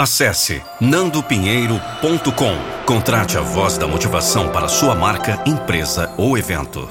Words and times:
Acesse 0.00 0.62
nandopinheiro.com. 0.80 2.84
Contrate 2.86 3.36
a 3.36 3.40
voz 3.40 3.76
da 3.76 3.88
motivação 3.88 4.52
para 4.52 4.68
sua 4.68 4.94
marca, 4.94 5.42
empresa 5.44 6.14
ou 6.16 6.38
evento. 6.38 6.88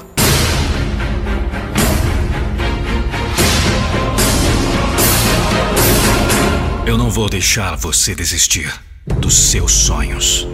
Eu 6.86 6.98
não 6.98 7.08
vou 7.08 7.30
deixar 7.30 7.78
você 7.78 8.14
desistir 8.14 8.70
dos 9.18 9.34
seus 9.34 9.72
sonhos. 9.72 10.46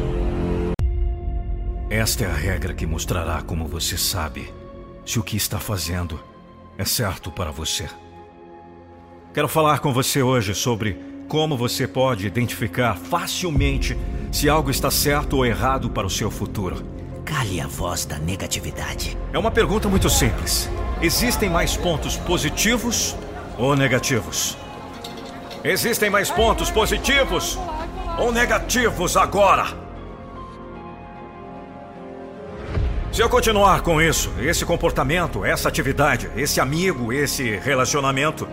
Esta 1.90 2.22
é 2.22 2.30
a 2.30 2.34
regra 2.34 2.72
que 2.72 2.86
mostrará 2.86 3.42
como 3.42 3.66
você 3.66 3.98
sabe 3.98 4.54
se 5.04 5.18
o 5.18 5.24
que 5.24 5.36
está 5.36 5.58
fazendo 5.58 6.22
é 6.78 6.84
certo 6.84 7.32
para 7.32 7.50
você. 7.50 7.88
Quero 9.34 9.48
falar 9.48 9.80
com 9.80 9.92
você 9.92 10.22
hoje 10.22 10.54
sobre 10.54 11.13
como 11.28 11.56
você 11.56 11.86
pode 11.86 12.26
identificar 12.26 12.96
facilmente 12.96 13.96
se 14.30 14.48
algo 14.48 14.70
está 14.70 14.90
certo 14.90 15.36
ou 15.36 15.46
errado 15.46 15.90
para 15.90 16.06
o 16.06 16.10
seu 16.10 16.30
futuro? 16.30 16.84
Cale 17.24 17.60
a 17.60 17.66
voz 17.66 18.04
da 18.04 18.18
negatividade. 18.18 19.16
É 19.32 19.38
uma 19.38 19.50
pergunta 19.50 19.88
muito 19.88 20.10
simples. 20.10 20.68
Existem 21.00 21.48
mais 21.48 21.76
pontos 21.76 22.16
positivos 22.16 23.16
ou 23.58 23.74
negativos? 23.74 24.56
Existem 25.62 26.10
mais 26.10 26.30
pontos 26.30 26.70
positivos 26.70 27.58
ou 28.18 28.30
negativos 28.30 29.16
agora? 29.16 29.84
Se 33.10 33.22
eu 33.22 33.28
continuar 33.28 33.80
com 33.80 34.02
isso, 34.02 34.30
esse 34.40 34.64
comportamento, 34.64 35.44
essa 35.44 35.68
atividade, 35.68 36.28
esse 36.36 36.60
amigo, 36.60 37.12
esse 37.12 37.56
relacionamento, 37.58 38.46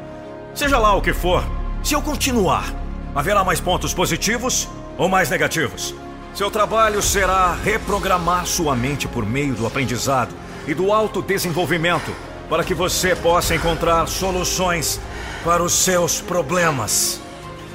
seja 0.53 0.77
lá 0.77 0.95
o 0.95 1.01
que 1.01 1.13
for, 1.13 1.43
se 1.83 1.95
eu 1.95 2.01
continuar, 2.01 2.73
haverá 3.15 3.43
mais 3.43 3.59
pontos 3.59 3.93
positivos 3.93 4.67
ou 4.97 5.09
mais 5.09 5.29
negativos? 5.29 5.95
Seu 6.33 6.49
trabalho 6.49 7.01
será 7.01 7.53
reprogramar 7.53 8.45
sua 8.45 8.75
mente 8.75 9.07
por 9.07 9.25
meio 9.25 9.53
do 9.53 9.65
aprendizado 9.65 10.33
e 10.67 10.73
do 10.73 10.93
autodesenvolvimento 10.93 12.11
para 12.49 12.63
que 12.63 12.73
você 12.73 13.15
possa 13.15 13.55
encontrar 13.55 14.07
soluções 14.07 14.99
para 15.43 15.63
os 15.63 15.73
seus 15.73 16.21
problemas. 16.21 17.19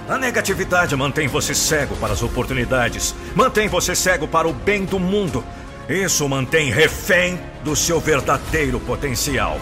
A 0.09 0.17
negatividade 0.17 0.95
mantém 0.95 1.27
você 1.27 1.55
cego 1.55 1.97
para 1.97 2.13
as 2.13 2.23
oportunidades, 2.23 3.15
mantém 3.35 3.69
você 3.69 3.95
cego 3.95 4.29
para 4.29 4.47
o 4.47 4.53
bem 4.53 4.85
do 4.85 5.01
mundo. 5.01 5.45
Isso 5.89 6.29
mantém 6.29 6.71
refém 6.71 7.41
do 7.65 7.75
seu 7.75 8.01
verdadeiro 8.01 8.79
potencial. 8.81 9.59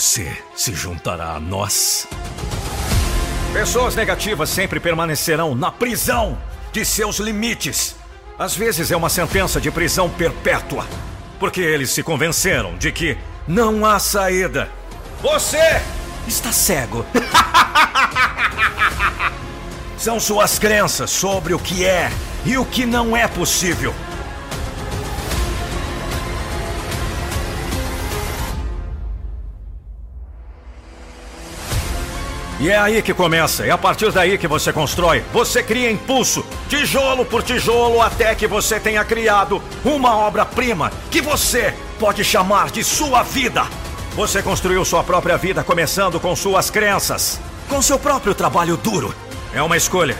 Você 0.00 0.34
se 0.56 0.72
juntará 0.72 1.34
a 1.34 1.38
nós. 1.38 2.08
Pessoas 3.52 3.94
negativas 3.94 4.48
sempre 4.48 4.80
permanecerão 4.80 5.54
na 5.54 5.70
prisão 5.70 6.38
de 6.72 6.86
seus 6.86 7.18
limites. 7.18 7.96
Às 8.38 8.56
vezes 8.56 8.90
é 8.90 8.96
uma 8.96 9.10
sentença 9.10 9.60
de 9.60 9.70
prisão 9.70 10.08
perpétua, 10.08 10.86
porque 11.38 11.60
eles 11.60 11.90
se 11.90 12.02
convenceram 12.02 12.78
de 12.78 12.90
que 12.90 13.18
não 13.46 13.84
há 13.84 13.98
saída. 13.98 14.70
Você 15.20 15.82
está 16.26 16.50
cego. 16.50 17.04
São 19.98 20.18
suas 20.18 20.58
crenças 20.58 21.10
sobre 21.10 21.52
o 21.52 21.58
que 21.58 21.84
é 21.84 22.10
e 22.46 22.56
o 22.56 22.64
que 22.64 22.86
não 22.86 23.14
é 23.14 23.28
possível. 23.28 23.94
E 32.60 32.68
é 32.68 32.76
aí 32.76 33.00
que 33.00 33.14
começa, 33.14 33.64
é 33.64 33.70
a 33.70 33.78
partir 33.78 34.12
daí 34.12 34.36
que 34.36 34.46
você 34.46 34.70
constrói. 34.70 35.24
Você 35.32 35.62
cria 35.62 35.90
impulso, 35.90 36.44
tijolo 36.68 37.24
por 37.24 37.42
tijolo, 37.42 38.02
até 38.02 38.34
que 38.34 38.46
você 38.46 38.78
tenha 38.78 39.02
criado 39.02 39.62
uma 39.82 40.14
obra-prima 40.14 40.92
que 41.10 41.22
você 41.22 41.74
pode 41.98 42.22
chamar 42.22 42.70
de 42.70 42.84
sua 42.84 43.22
vida. 43.22 43.66
Você 44.14 44.42
construiu 44.42 44.84
sua 44.84 45.02
própria 45.02 45.38
vida 45.38 45.64
começando 45.64 46.20
com 46.20 46.36
suas 46.36 46.68
crenças, 46.68 47.40
com 47.66 47.80
seu 47.80 47.98
próprio 47.98 48.34
trabalho 48.34 48.76
duro. 48.76 49.14
É 49.54 49.62
uma 49.62 49.78
escolha. 49.78 50.18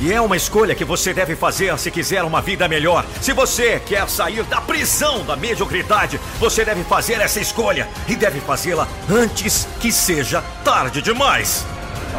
E 0.00 0.12
é 0.12 0.20
uma 0.20 0.36
escolha 0.36 0.74
que 0.74 0.84
você 0.84 1.14
deve 1.14 1.36
fazer 1.36 1.78
se 1.78 1.90
quiser 1.90 2.24
uma 2.24 2.42
vida 2.42 2.68
melhor. 2.68 3.04
Se 3.20 3.32
você 3.32 3.80
quer 3.80 4.08
sair 4.08 4.42
da 4.44 4.60
prisão 4.60 5.24
da 5.24 5.36
mediocridade, 5.36 6.20
você 6.38 6.64
deve 6.64 6.82
fazer 6.84 7.20
essa 7.20 7.40
escolha 7.40 7.88
e 8.08 8.16
deve 8.16 8.40
fazê-la 8.40 8.88
antes 9.08 9.68
que 9.80 9.92
seja 9.92 10.42
tarde 10.64 11.00
demais. 11.00 11.64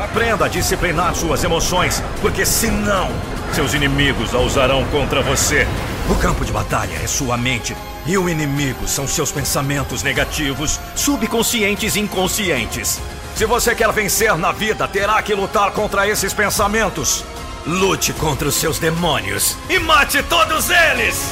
Aprenda 0.01 0.45
a 0.45 0.49
disciplinar 0.49 1.15
suas 1.15 1.43
emoções, 1.43 2.03
porque 2.21 2.45
senão 2.45 3.09
seus 3.53 3.73
inimigos 3.73 4.33
a 4.33 4.39
usarão 4.39 4.83
contra 4.85 5.21
você. 5.21 5.65
O 6.09 6.15
campo 6.15 6.43
de 6.43 6.51
batalha 6.51 6.95
é 7.01 7.07
sua 7.07 7.37
mente 7.37 7.75
e 8.05 8.17
o 8.17 8.29
inimigo 8.29 8.87
são 8.87 9.07
seus 9.07 9.31
pensamentos 9.31 10.03
negativos, 10.03 10.79
subconscientes 10.95 11.95
e 11.95 12.01
inconscientes. 12.01 12.99
Se 13.35 13.45
você 13.45 13.73
quer 13.73 13.91
vencer 13.91 14.37
na 14.37 14.51
vida, 14.51 14.87
terá 14.87 15.21
que 15.21 15.33
lutar 15.33 15.71
contra 15.71 16.07
esses 16.07 16.33
pensamentos. 16.33 17.23
Lute 17.67 18.13
contra 18.13 18.47
os 18.47 18.53
seus 18.53 18.77
demônios 18.77 19.57
e 19.67 19.79
mate 19.79 20.21
todos 20.21 20.69
eles! 20.69 21.31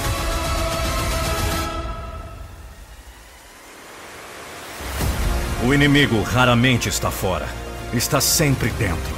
O 5.63 5.72
inimigo 5.72 6.23
raramente 6.23 6.89
está 6.89 7.11
fora, 7.11 7.47
está 7.93 8.19
sempre 8.19 8.69
dentro. 8.69 9.13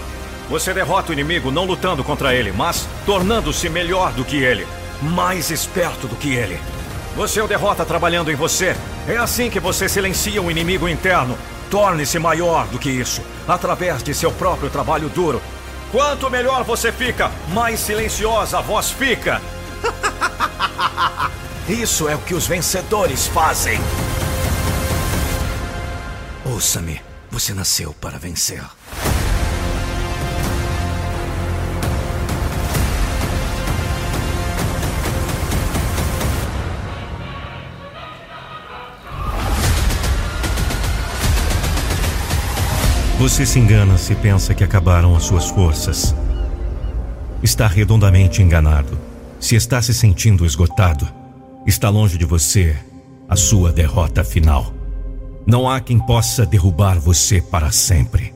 Você 0.49 0.73
derrota 0.73 1.11
o 1.11 1.13
inimigo 1.13 1.51
não 1.51 1.63
lutando 1.63 2.03
contra 2.03 2.35
ele, 2.35 2.51
mas 2.51 2.85
tornando-se 3.05 3.69
melhor 3.69 4.11
do 4.11 4.25
que 4.25 4.35
ele, 4.35 4.67
mais 5.01 5.49
esperto 5.49 6.07
do 6.07 6.17
que 6.17 6.33
ele. 6.33 6.59
Você 7.15 7.39
o 7.39 7.47
derrota 7.47 7.85
trabalhando 7.85 8.29
em 8.29 8.35
você. 8.35 8.75
É 9.07 9.15
assim 9.15 9.49
que 9.49 9.61
você 9.61 9.87
silencia 9.87 10.41
o 10.41 10.51
inimigo 10.51 10.85
interno. 10.89 11.37
Torne-se 11.71 12.19
maior 12.19 12.67
do 12.67 12.77
que 12.77 12.89
isso, 12.89 13.21
através 13.47 14.03
de 14.03 14.13
seu 14.13 14.33
próprio 14.33 14.69
trabalho 14.69 15.07
duro 15.07 15.41
Quanto 15.95 16.29
melhor 16.29 16.66
você 16.66 16.91
fica, 16.91 17.31
mais 17.53 17.79
silenciosa 17.79 18.57
a 18.57 18.61
voz 18.61 18.91
fica. 18.91 19.41
Isso 21.69 22.09
é 22.09 22.16
o 22.16 22.19
que 22.19 22.33
os 22.33 22.45
vencedores 22.45 23.28
fazem. 23.28 23.79
Ouça-me, 26.44 27.01
você 27.31 27.53
nasceu 27.53 27.94
para 27.94 28.17
vencer. 28.17 28.61
Você 43.25 43.43
se 43.43 43.57
engana 43.57 43.97
se 43.97 44.13
pensa 44.13 44.53
que 44.53 44.63
acabaram 44.63 45.15
as 45.15 45.23
suas 45.23 45.49
forças. 45.49 46.13
Está 47.41 47.65
redondamente 47.65 48.43
enganado. 48.43 48.99
Se 49.39 49.55
está 49.55 49.81
se 49.81 49.95
sentindo 49.95 50.45
esgotado, 50.45 51.11
está 51.65 51.89
longe 51.89 52.19
de 52.19 52.23
você 52.23 52.77
a 53.27 53.35
sua 53.35 53.73
derrota 53.73 54.23
final. 54.23 54.71
Não 55.43 55.67
há 55.67 55.79
quem 55.79 55.97
possa 55.97 56.45
derrubar 56.45 56.99
você 56.99 57.41
para 57.41 57.71
sempre. 57.71 58.31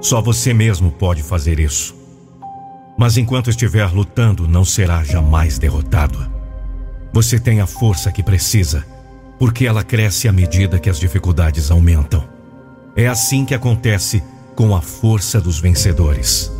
Só 0.00 0.20
você 0.20 0.52
mesmo 0.52 0.90
pode 0.90 1.22
fazer 1.22 1.60
isso. 1.60 1.94
Mas 2.98 3.16
enquanto 3.16 3.50
estiver 3.50 3.88
lutando, 3.92 4.48
não 4.48 4.64
será 4.64 5.04
jamais 5.04 5.58
derrotado. 5.58 6.18
Você 7.12 7.38
tem 7.38 7.60
a 7.60 7.68
força 7.68 8.10
que 8.10 8.20
precisa, 8.20 8.84
porque 9.38 9.64
ela 9.64 9.84
cresce 9.84 10.26
à 10.26 10.32
medida 10.32 10.80
que 10.80 10.90
as 10.90 10.98
dificuldades 10.98 11.70
aumentam. 11.70 12.33
É 12.96 13.08
assim 13.08 13.44
que 13.44 13.54
acontece 13.54 14.22
com 14.54 14.74
a 14.74 14.80
força 14.80 15.40
dos 15.40 15.58
vencedores. 15.58 16.50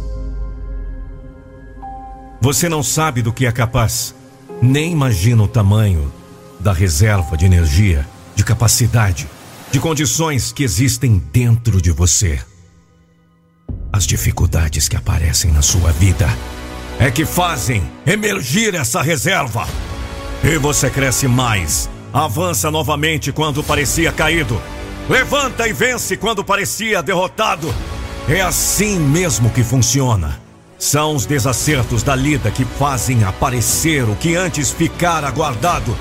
Você 2.41 2.69
não 2.69 2.83
sabe 2.83 3.23
do 3.23 3.33
que 3.33 3.47
é 3.47 3.53
capaz, 3.53 4.15
nem 4.61 4.91
imagina 4.91 5.43
o 5.43 5.49
tamanho 5.49 6.13
da 6.59 6.73
reserva 6.73 7.37
de 7.37 7.47
energia, 7.47 8.07
de 8.35 8.45
capacidade, 8.45 9.29
de 9.71 9.79
condições 9.79 10.53
que 10.53 10.65
existem 10.65 11.23
dentro 11.33 11.81
de 11.81 11.93
você. 11.93 12.41
As 13.93 14.05
dificuldades 14.05 14.89
que 14.89 14.97
aparecem 14.97 15.53
na 15.53 15.63
sua 15.63 15.93
vida 15.93 16.27
é 16.99 17.11
que 17.13 17.25
fazem 17.25 17.83
emergir 18.05 18.75
essa 18.75 19.01
reserva. 19.03 19.69
E 20.43 20.59
você 20.59 20.91
cresce 20.91 21.29
mais, 21.29 21.89
avança 22.13 22.73
novamente 22.73 23.31
quando 23.31 23.63
parecia 23.63 24.13
caído 24.13 24.61
Levanta 25.09 25.69
e 25.69 25.73
vence 25.73 26.17
quando 26.17 26.43
parecia 26.43 27.03
derrotado. 27.03 27.73
É 28.27 28.41
assim 28.41 28.99
mesmo 28.99 29.51
que 29.51 29.63
funciona. 29.63 30.41
São 30.79 31.15
os 31.15 31.27
desacertos 31.27 32.03
da 32.03 32.17
lida 32.17 32.51
que 32.51 32.65
fazem 32.65 33.23
aparecer 33.23 34.09
o 34.09 34.17
que 34.17 34.35
antes 34.35 34.71
ficara 34.71 35.31
guardado. 35.31 35.95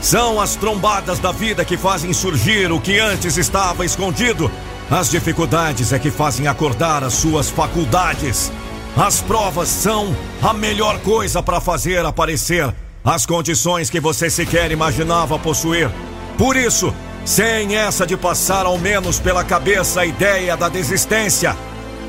São 0.00 0.40
as 0.40 0.56
trombadas 0.56 1.18
da 1.18 1.30
vida 1.30 1.62
que 1.62 1.76
fazem 1.76 2.12
surgir 2.14 2.72
o 2.72 2.80
que 2.80 2.98
antes 2.98 3.36
estava 3.36 3.84
escondido. 3.84 4.50
As 4.90 5.10
dificuldades 5.10 5.92
é 5.92 5.98
que 5.98 6.10
fazem 6.10 6.46
acordar 6.46 7.04
as 7.04 7.12
suas 7.12 7.50
faculdades. 7.50 8.50
As 8.96 9.20
provas 9.20 9.68
são 9.68 10.16
a 10.42 10.54
melhor 10.54 10.98
coisa 11.00 11.42
para 11.42 11.60
fazer 11.60 12.04
aparecer 12.04 12.74
as 13.04 13.26
condições 13.26 13.90
que 13.90 14.00
você 14.00 14.30
sequer 14.30 14.70
imaginava 14.70 15.38
possuir. 15.38 15.90
Por 16.38 16.56
isso, 16.56 16.94
sem 17.28 17.76
essa 17.76 18.06
de 18.06 18.16
passar 18.16 18.64
ao 18.64 18.78
menos 18.78 19.20
pela 19.20 19.44
cabeça 19.44 20.00
a 20.00 20.06
ideia 20.06 20.56
da 20.56 20.66
desistência, 20.66 21.54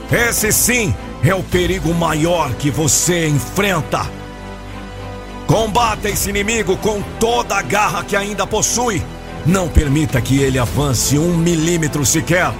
esse 0.10 0.50
sim 0.54 0.96
é 1.22 1.36
o 1.36 1.44
perigo 1.44 1.94
maior 1.94 2.54
que 2.54 2.72
você 2.72 3.28
enfrenta. 3.28 4.10
Combata 5.46 6.08
esse 6.08 6.30
inimigo 6.30 6.78
com 6.78 7.02
toda 7.20 7.58
a 7.58 7.62
garra 7.62 8.02
que 8.02 8.16
ainda 8.16 8.48
possui. 8.48 9.04
Não 9.46 9.68
permita 9.68 10.22
que 10.22 10.42
ele 10.42 10.58
avance 10.58 11.20
um 11.20 11.36
milímetro 11.36 12.06
sequer. 12.06 12.54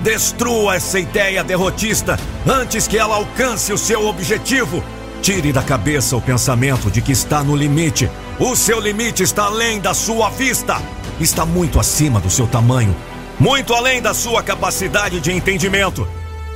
Destrua 0.00 0.76
essa 0.76 1.00
ideia 1.00 1.42
derrotista 1.42 2.16
antes 2.46 2.86
que 2.86 2.96
ela 2.96 3.16
alcance 3.16 3.72
o 3.72 3.78
seu 3.78 4.06
objetivo. 4.06 4.84
Tire 5.20 5.52
da 5.52 5.64
cabeça 5.64 6.16
o 6.16 6.20
pensamento 6.20 6.92
de 6.92 7.02
que 7.02 7.10
está 7.10 7.42
no 7.42 7.56
limite. 7.56 8.08
O 8.38 8.54
seu 8.54 8.78
limite 8.78 9.24
está 9.24 9.46
além 9.46 9.80
da 9.80 9.92
sua 9.92 10.30
vista. 10.30 10.80
Está 11.20 11.46
muito 11.46 11.78
acima 11.78 12.20
do 12.20 12.30
seu 12.30 12.46
tamanho. 12.46 12.94
Muito 13.38 13.74
além 13.74 14.02
da 14.02 14.14
sua 14.14 14.42
capacidade 14.42 15.20
de 15.20 15.32
entendimento. 15.32 16.06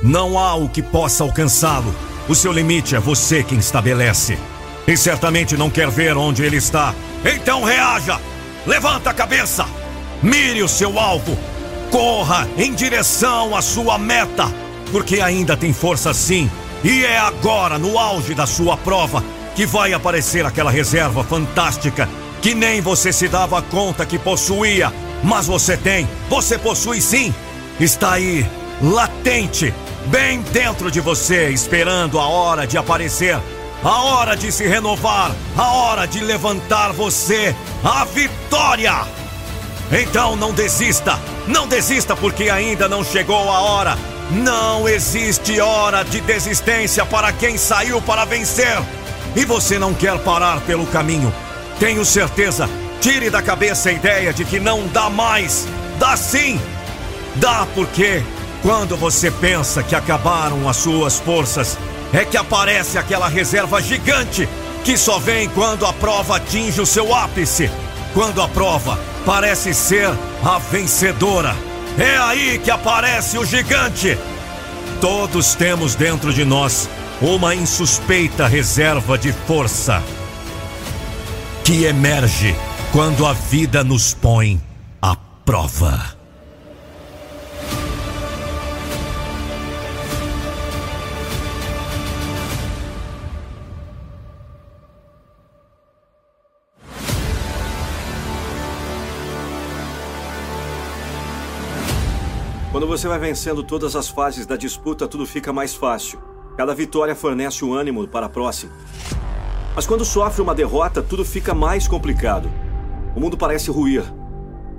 Não 0.01 0.37
há 0.37 0.55
o 0.55 0.69
que 0.69 0.81
possa 0.81 1.23
alcançá-lo. 1.23 1.93
O 2.27 2.35
seu 2.35 2.51
limite 2.51 2.95
é 2.95 2.99
você 2.99 3.43
quem 3.43 3.57
estabelece 3.57 4.37
e 4.87 4.97
certamente 4.97 5.55
não 5.55 5.69
quer 5.69 5.89
ver 5.89 6.17
onde 6.17 6.43
ele 6.43 6.57
está. 6.57 6.93
Então 7.23 7.63
reaja! 7.63 8.19
Levanta 8.65 9.11
a 9.11 9.13
cabeça! 9.13 9.65
Mire 10.21 10.63
o 10.63 10.67
seu 10.67 10.97
alvo! 10.97 11.37
Corra 11.91 12.47
em 12.57 12.73
direção 12.73 13.55
à 13.55 13.61
sua 13.61 13.97
meta! 13.97 14.51
Porque 14.91 15.21
ainda 15.21 15.55
tem 15.55 15.73
força 15.73 16.13
sim. 16.13 16.49
E 16.83 17.03
é 17.03 17.19
agora, 17.19 17.77
no 17.77 17.99
auge 17.99 18.33
da 18.33 18.47
sua 18.47 18.77
prova, 18.77 19.23
que 19.55 19.65
vai 19.65 19.93
aparecer 19.93 20.45
aquela 20.45 20.71
reserva 20.71 21.23
fantástica 21.23 22.09
que 22.41 22.53
nem 22.53 22.81
você 22.81 23.11
se 23.11 23.27
dava 23.27 23.61
conta 23.61 24.05
que 24.05 24.17
possuía. 24.17 24.91
Mas 25.23 25.47
você 25.47 25.75
tem, 25.75 26.07
você 26.29 26.57
possui 26.57 27.01
sim. 27.01 27.33
Está 27.79 28.13
aí, 28.13 28.45
latente, 28.81 29.73
bem 30.07 30.41
dentro 30.53 30.89
de 30.89 30.99
você, 30.99 31.49
esperando 31.49 32.19
a 32.19 32.27
hora 32.27 32.65
de 32.65 32.77
aparecer 32.77 33.37
a 33.83 34.03
hora 34.03 34.35
de 34.35 34.51
se 34.51 34.67
renovar, 34.67 35.31
a 35.57 35.71
hora 35.71 36.05
de 36.05 36.19
levantar 36.19 36.91
você, 36.91 37.55
a 37.83 38.03
vitória! 38.05 38.93
Então 39.91 40.35
não 40.35 40.51
desista, 40.51 41.17
não 41.47 41.67
desista 41.67 42.15
porque 42.15 42.49
ainda 42.49 42.87
não 42.87 43.03
chegou 43.03 43.49
a 43.49 43.61
hora. 43.61 43.97
Não 44.31 44.87
existe 44.87 45.59
hora 45.59 46.03
de 46.03 46.21
desistência 46.21 47.03
para 47.03 47.33
quem 47.33 47.57
saiu 47.57 47.99
para 47.99 48.25
vencer. 48.25 48.77
E 49.35 49.43
você 49.45 49.79
não 49.79 49.91
quer 49.91 50.19
parar 50.19 50.61
pelo 50.61 50.85
caminho. 50.85 51.33
Tenho 51.79 52.03
certeza, 52.03 52.69
tire 52.99 53.29
da 53.29 53.41
cabeça 53.41 53.87
a 53.87 53.93
ideia 53.93 54.33
de 54.33 54.43
que 54.43 54.59
não 54.59 54.85
dá 54.87 55.09
mais. 55.09 55.65
Dá 55.97 56.17
sim! 56.17 56.59
Dá 57.35 57.65
porque 57.73 58.21
quando 58.61 58.97
você 58.97 59.31
pensa 59.31 59.81
que 59.81 59.95
acabaram 59.95 60.67
as 60.67 60.75
suas 60.75 61.17
forças, 61.17 61.77
é 62.11 62.25
que 62.25 62.35
aparece 62.35 62.97
aquela 62.97 63.29
reserva 63.29 63.81
gigante 63.81 64.47
que 64.83 64.97
só 64.97 65.19
vem 65.19 65.47
quando 65.49 65.85
a 65.85 65.93
prova 65.93 66.35
atinge 66.35 66.81
o 66.81 66.85
seu 66.85 67.15
ápice. 67.15 67.71
Quando 68.13 68.41
a 68.41 68.47
prova 68.49 68.99
parece 69.25 69.73
ser 69.73 70.09
a 70.43 70.57
vencedora. 70.57 71.55
É 71.97 72.17
aí 72.17 72.59
que 72.59 72.71
aparece 72.71 73.37
o 73.37 73.45
gigante. 73.45 74.17
Todos 74.99 75.55
temos 75.55 75.95
dentro 75.95 76.33
de 76.33 76.43
nós 76.43 76.89
uma 77.21 77.55
insuspeita 77.55 78.47
reserva 78.47 79.17
de 79.17 79.31
força 79.31 80.03
que 81.69 81.85
emerge 81.85 82.55
quando 82.91 83.27
a 83.27 83.33
vida 83.33 83.83
nos 83.83 84.11
põe 84.11 84.59
à 84.99 85.15
prova. 85.15 86.17
Quando 102.71 102.87
você 102.87 103.07
vai 103.07 103.19
vencendo 103.19 103.61
todas 103.61 103.95
as 103.95 104.09
fases 104.09 104.47
da 104.47 104.57
disputa, 104.57 105.07
tudo 105.07 105.23
fica 105.27 105.53
mais 105.53 105.75
fácil. 105.75 106.19
Cada 106.57 106.73
vitória 106.73 107.13
fornece 107.13 107.63
o 107.63 107.75
ânimo 107.75 108.07
para 108.07 108.25
a 108.25 108.29
próxima. 108.29 108.73
Mas 109.79 109.87
quando 109.87 110.03
sofre 110.03 110.41
uma 110.41 110.53
derrota, 110.53 111.01
tudo 111.01 111.23
fica 111.23 111.53
mais 111.53 111.87
complicado. 111.87 112.51
O 113.15 113.19
mundo 113.21 113.37
parece 113.37 113.71
ruir. 113.71 114.03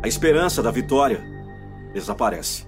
A 0.02 0.06
esperança 0.06 0.62
da 0.62 0.70
vitória 0.70 1.24
desaparece. 1.94 2.66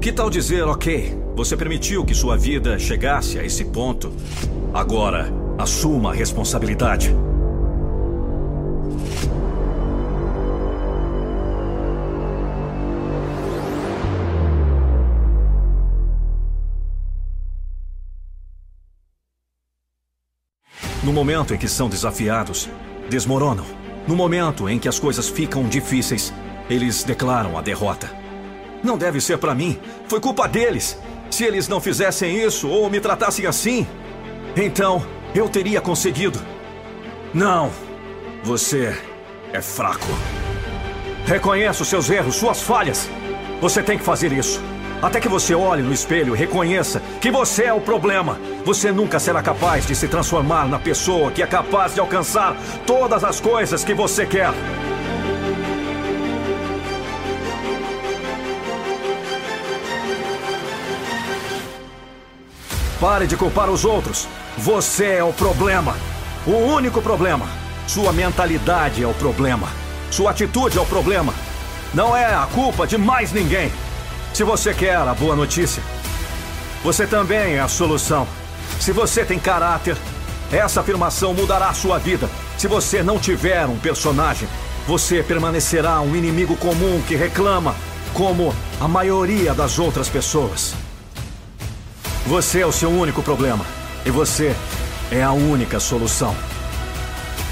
Que 0.00 0.12
tal 0.12 0.30
dizer, 0.30 0.62
ok, 0.62 1.18
você 1.34 1.56
permitiu 1.56 2.04
que 2.04 2.14
sua 2.14 2.36
vida 2.36 2.78
chegasse 2.78 3.36
a 3.36 3.44
esse 3.44 3.64
ponto? 3.64 4.12
Agora, 4.72 5.32
assuma 5.58 6.10
a 6.10 6.14
responsabilidade. 6.14 7.12
No 21.10 21.14
momento 21.14 21.52
em 21.52 21.58
que 21.58 21.66
são 21.66 21.88
desafiados, 21.88 22.68
desmoronam. 23.08 23.66
No 24.06 24.14
momento 24.14 24.68
em 24.68 24.78
que 24.78 24.88
as 24.88 25.00
coisas 25.00 25.28
ficam 25.28 25.64
difíceis, 25.64 26.32
eles 26.70 27.02
declaram 27.02 27.58
a 27.58 27.60
derrota. 27.60 28.08
Não 28.80 28.96
deve 28.96 29.20
ser 29.20 29.36
para 29.36 29.52
mim, 29.52 29.76
foi 30.06 30.20
culpa 30.20 30.46
deles. 30.46 30.96
Se 31.28 31.42
eles 31.42 31.66
não 31.66 31.80
fizessem 31.80 32.40
isso 32.40 32.68
ou 32.68 32.88
me 32.88 33.00
tratassem 33.00 33.44
assim, 33.44 33.88
então 34.54 35.04
eu 35.34 35.48
teria 35.48 35.80
conseguido. 35.80 36.40
Não, 37.34 37.72
você 38.44 38.96
é 39.52 39.60
fraco. 39.60 40.06
Reconheça 41.26 41.82
os 41.82 41.88
seus 41.88 42.08
erros, 42.08 42.36
suas 42.36 42.62
falhas. 42.62 43.10
Você 43.60 43.82
tem 43.82 43.98
que 43.98 44.04
fazer 44.04 44.32
isso. 44.32 44.62
Até 45.02 45.18
que 45.18 45.28
você 45.28 45.54
olhe 45.54 45.82
no 45.82 45.94
espelho 45.94 46.36
e 46.36 46.38
reconheça 46.38 47.00
que 47.22 47.30
você 47.30 47.64
é 47.64 47.72
o 47.72 47.80
problema. 47.80 48.38
Você 48.66 48.92
nunca 48.92 49.18
será 49.18 49.42
capaz 49.42 49.86
de 49.86 49.94
se 49.94 50.06
transformar 50.06 50.68
na 50.68 50.78
pessoa 50.78 51.30
que 51.30 51.42
é 51.42 51.46
capaz 51.46 51.94
de 51.94 52.00
alcançar 52.00 52.54
todas 52.86 53.24
as 53.24 53.40
coisas 53.40 53.82
que 53.82 53.94
você 53.94 54.26
quer. 54.26 54.52
Pare 63.00 63.26
de 63.26 63.38
culpar 63.38 63.70
os 63.70 63.86
outros. 63.86 64.28
Você 64.58 65.06
é 65.12 65.24
o 65.24 65.32
problema. 65.32 65.96
O 66.46 66.50
único 66.50 67.00
problema. 67.00 67.46
Sua 67.86 68.12
mentalidade 68.12 69.02
é 69.02 69.06
o 69.06 69.14
problema. 69.14 69.68
Sua 70.10 70.32
atitude 70.32 70.76
é 70.76 70.80
o 70.82 70.84
problema. 70.84 71.32
Não 71.94 72.14
é 72.14 72.26
a 72.26 72.46
culpa 72.52 72.86
de 72.86 72.98
mais 72.98 73.32
ninguém. 73.32 73.72
Se 74.40 74.44
você 74.44 74.72
quer 74.72 74.96
a 74.96 75.12
boa 75.12 75.36
notícia, 75.36 75.82
você 76.82 77.06
também 77.06 77.56
é 77.56 77.60
a 77.60 77.68
solução. 77.68 78.26
Se 78.80 78.90
você 78.90 79.22
tem 79.22 79.38
caráter, 79.38 79.98
essa 80.50 80.80
afirmação 80.80 81.34
mudará 81.34 81.68
a 81.68 81.74
sua 81.74 81.98
vida. 81.98 82.26
Se 82.56 82.66
você 82.66 83.02
não 83.02 83.18
tiver 83.18 83.66
um 83.66 83.78
personagem, 83.78 84.48
você 84.86 85.22
permanecerá 85.22 86.00
um 86.00 86.16
inimigo 86.16 86.56
comum 86.56 87.02
que 87.06 87.14
reclama, 87.14 87.76
como 88.14 88.54
a 88.80 88.88
maioria 88.88 89.52
das 89.52 89.78
outras 89.78 90.08
pessoas. 90.08 90.74
Você 92.26 92.60
é 92.60 92.66
o 92.66 92.72
seu 92.72 92.88
único 92.88 93.22
problema 93.22 93.66
e 94.06 94.10
você 94.10 94.56
é 95.12 95.22
a 95.22 95.32
única 95.32 95.78
solução. 95.78 96.34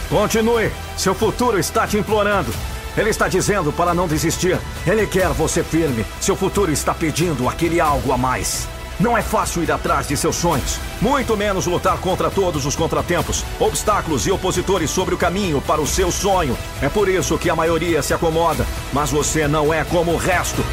Continue, 0.08 0.72
seu 0.96 1.14
futuro 1.14 1.58
está 1.58 1.86
te 1.86 1.98
implorando. 1.98 2.50
Ele 2.96 3.10
está 3.10 3.28
dizendo 3.28 3.72
para 3.72 3.94
não 3.94 4.08
desistir. 4.08 4.58
Ele 4.86 5.06
quer 5.06 5.28
você 5.28 5.62
firme. 5.62 6.04
Seu 6.20 6.34
futuro 6.34 6.72
está 6.72 6.94
pedindo 6.94 7.48
aquele 7.48 7.80
algo 7.80 8.12
a 8.12 8.18
mais. 8.18 8.68
Não 9.00 9.16
é 9.16 9.22
fácil 9.22 9.62
ir 9.62 9.70
atrás 9.70 10.08
de 10.08 10.16
seus 10.16 10.34
sonhos, 10.34 10.80
muito 11.00 11.36
menos 11.36 11.66
lutar 11.66 11.98
contra 11.98 12.28
todos 12.28 12.66
os 12.66 12.74
contratempos, 12.74 13.44
obstáculos 13.60 14.26
e 14.26 14.32
opositores 14.32 14.90
sobre 14.90 15.14
o 15.14 15.18
caminho 15.18 15.60
para 15.60 15.80
o 15.80 15.86
seu 15.86 16.10
sonho. 16.10 16.58
É 16.82 16.88
por 16.88 17.08
isso 17.08 17.38
que 17.38 17.48
a 17.48 17.54
maioria 17.54 18.02
se 18.02 18.12
acomoda, 18.12 18.66
mas 18.92 19.10
você 19.10 19.46
não 19.46 19.72
é 19.72 19.84
como 19.84 20.12
o 20.12 20.16
resto. 20.16 20.64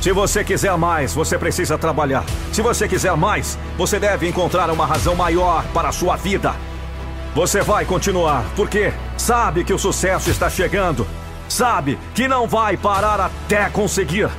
Se 0.00 0.12
você 0.12 0.42
quiser 0.42 0.76
mais, 0.78 1.14
você 1.14 1.38
precisa 1.38 1.76
trabalhar. 1.76 2.24
Se 2.52 2.62
você 2.62 2.88
quiser 2.88 3.16
mais, 3.16 3.58
você 3.76 3.98
deve 3.98 4.28
encontrar 4.28 4.70
uma 4.70 4.86
razão 4.86 5.14
maior 5.14 5.64
para 5.74 5.88
a 5.88 5.92
sua 5.92 6.16
vida. 6.16 6.54
Você 7.34 7.62
vai 7.62 7.84
continuar, 7.84 8.44
porque 8.54 8.92
sabe 9.16 9.64
que 9.64 9.74
o 9.74 9.78
sucesso 9.78 10.30
está 10.30 10.48
chegando. 10.48 11.04
Sabe 11.48 11.98
que 12.14 12.28
não 12.28 12.46
vai 12.46 12.76
parar 12.76 13.20
até 13.20 13.68
conseguir. 13.68 14.30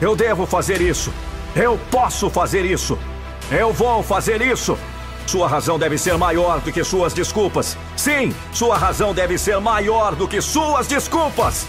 Eu 0.00 0.16
devo 0.16 0.46
fazer 0.46 0.80
isso. 0.80 1.12
Eu 1.54 1.78
posso 1.90 2.30
fazer 2.30 2.64
isso. 2.64 2.98
Eu 3.50 3.70
vou 3.70 4.02
fazer 4.02 4.40
isso. 4.40 4.78
Sua 5.26 5.46
razão 5.46 5.78
deve 5.78 5.98
ser 5.98 6.16
maior 6.16 6.58
do 6.60 6.72
que 6.72 6.82
suas 6.82 7.12
desculpas. 7.12 7.76
Sim, 7.94 8.34
sua 8.50 8.78
razão 8.78 9.12
deve 9.12 9.36
ser 9.36 9.60
maior 9.60 10.14
do 10.14 10.26
que 10.26 10.40
suas 10.40 10.86
desculpas. 10.86 11.66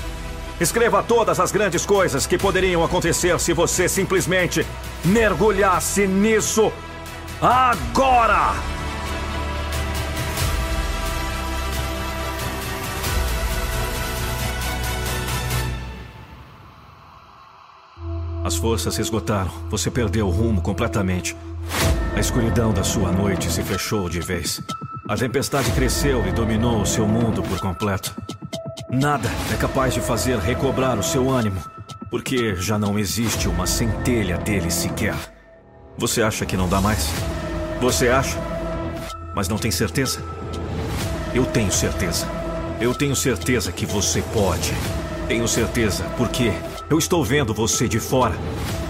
Escreva 0.62 1.03
todas 1.03 1.41
as 1.41 1.51
grandes 1.51 1.86
coisas 1.86 2.25
que 2.25 2.38
poderiam 2.38 2.86
acontecer 2.86 3.38
se 3.38 3.51
você 3.51 3.89
simplesmente 3.89 4.65
mergulhasse 5.03 6.07
nisso 6.07 6.71
agora! 7.41 8.78
As 18.50 18.56
forças 18.56 18.96
se 18.96 19.01
esgotaram. 19.01 19.51
Você 19.70 19.91
perdeu 19.91 20.25
o 20.25 20.32
rumo 20.32 20.60
completamente. 20.60 21.38
A 22.15 22.20
escuridão 22.20 22.74
da 22.74 22.84
sua 22.84 23.12
noite 23.12 23.48
se 23.51 23.62
fechou 23.62 24.10
de 24.10 24.22
vez. 24.22 24.60
A 25.08 25.15
tempestade 25.15 25.72
cresceu 25.74 26.27
e 26.27 26.32
dominou 26.32 26.82
o 26.82 26.86
seu 26.86 27.08
mundo 27.08 27.44
por 27.44 27.60
completo. 27.60 28.12
Nada 28.89 29.29
é 29.53 29.56
capaz 29.56 29.94
de 29.94 30.01
fazer 30.01 30.39
recobrar 30.39 30.98
o 30.98 31.03
seu 31.03 31.29
ânimo, 31.29 31.62
porque 32.10 32.56
já 32.56 32.79
não 32.79 32.98
existe 32.98 33.48
uma 33.48 33.68
centelha 33.68 34.39
dele 34.39 34.72
sequer. 34.72 35.13
Você 35.96 36.24
acha 36.24 36.44
que 36.44 36.58
não 36.58 36.68
dá 36.68 36.82
mais? 36.82 37.08
Você 37.79 38.10
acha? 38.10 38.36
Mas 39.36 39.48
não 39.48 39.60
tem 39.60 39.70
certeza? 39.70 40.24
Eu 41.36 41.46
tenho 41.46 41.72
certeza. 41.72 42.25
Eu 42.82 42.96
tenho 42.96 43.15
certeza 43.15 43.72
que 43.72 43.86
você 43.86 44.24
pode. 44.34 44.74
Tenho 45.27 45.48
certeza, 45.48 46.03
porque 46.18 46.51
eu 46.89 46.98
estou 46.98 47.24
vendo 47.24 47.53
você 47.53 47.88
de 47.88 48.00
fora. 48.00 48.34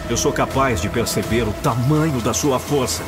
Eu 0.09 0.15
sou 0.15 0.31
capaz 0.31 0.81
de 0.81 0.87
perceber 0.87 1.43
o 1.43 1.51
tamanho 1.61 2.21
da 2.21 2.33
sua 2.33 2.57
força. 2.57 3.03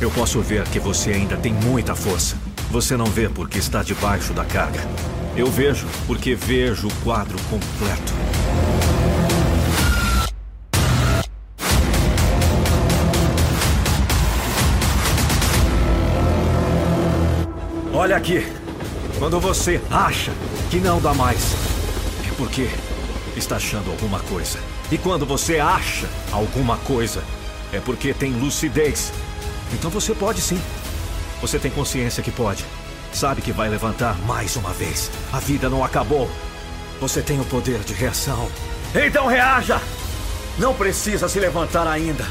Eu 0.00 0.10
posso 0.10 0.40
ver 0.40 0.62
que 0.68 0.78
você 0.78 1.10
ainda 1.10 1.36
tem 1.36 1.52
muita 1.52 1.94
força. 1.94 2.36
Você 2.70 2.96
não 2.96 3.06
vê 3.06 3.28
porque 3.28 3.58
está 3.58 3.82
debaixo 3.82 4.32
da 4.32 4.44
carga. 4.44 4.80
Eu 5.36 5.48
vejo 5.48 5.86
porque 6.06 6.34
vejo 6.34 6.86
o 6.86 6.94
quadro 7.02 7.36
completo. 7.50 8.12
Olha 17.92 18.16
aqui. 18.16 18.46
Quando 19.18 19.38
você 19.38 19.80
acha 19.90 20.32
que 20.70 20.78
não 20.80 21.00
dá 21.00 21.14
mais, 21.14 21.71
porque 22.42 22.68
está 23.36 23.54
achando 23.54 23.88
alguma 23.88 24.18
coisa. 24.18 24.58
E 24.90 24.98
quando 24.98 25.24
você 25.24 25.60
acha 25.60 26.08
alguma 26.32 26.76
coisa, 26.78 27.22
é 27.72 27.78
porque 27.78 28.12
tem 28.12 28.32
lucidez. 28.32 29.12
Então 29.72 29.88
você 29.88 30.12
pode 30.12 30.40
sim. 30.40 30.60
Você 31.40 31.56
tem 31.56 31.70
consciência 31.70 32.20
que 32.20 32.32
pode. 32.32 32.64
Sabe 33.12 33.42
que 33.42 33.52
vai 33.52 33.68
levantar 33.68 34.18
mais 34.26 34.56
uma 34.56 34.72
vez. 34.72 35.08
A 35.32 35.38
vida 35.38 35.70
não 35.70 35.84
acabou. 35.84 36.28
Você 37.00 37.22
tem 37.22 37.40
o 37.40 37.44
poder 37.44 37.78
de 37.84 37.94
reação. 37.94 38.50
Então 38.92 39.28
reaja! 39.28 39.80
Não 40.58 40.74
precisa 40.74 41.28
se 41.28 41.38
levantar 41.38 41.86
ainda. 41.86 42.26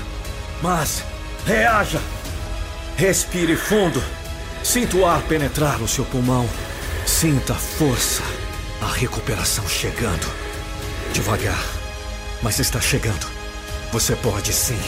Mas 0.61 1.05
reaja! 1.45 2.01
Respire 2.97 3.55
fundo. 3.55 4.03
Sinta 4.61 4.97
o 4.97 5.05
ar 5.05 5.21
penetrar 5.21 5.81
o 5.81 5.87
seu 5.87 6.03
pulmão. 6.03 6.49
Sinta 7.05 7.53
a 7.53 7.55
força. 7.55 8.40
A 8.81 8.87
recuperação 8.87 9.67
chegando. 9.69 10.27
Devagar. 11.13 11.63
Mas 12.41 12.57
está 12.57 12.81
chegando. 12.81 13.27
Você 13.91 14.15
pode 14.15 14.51
sim. 14.51 14.79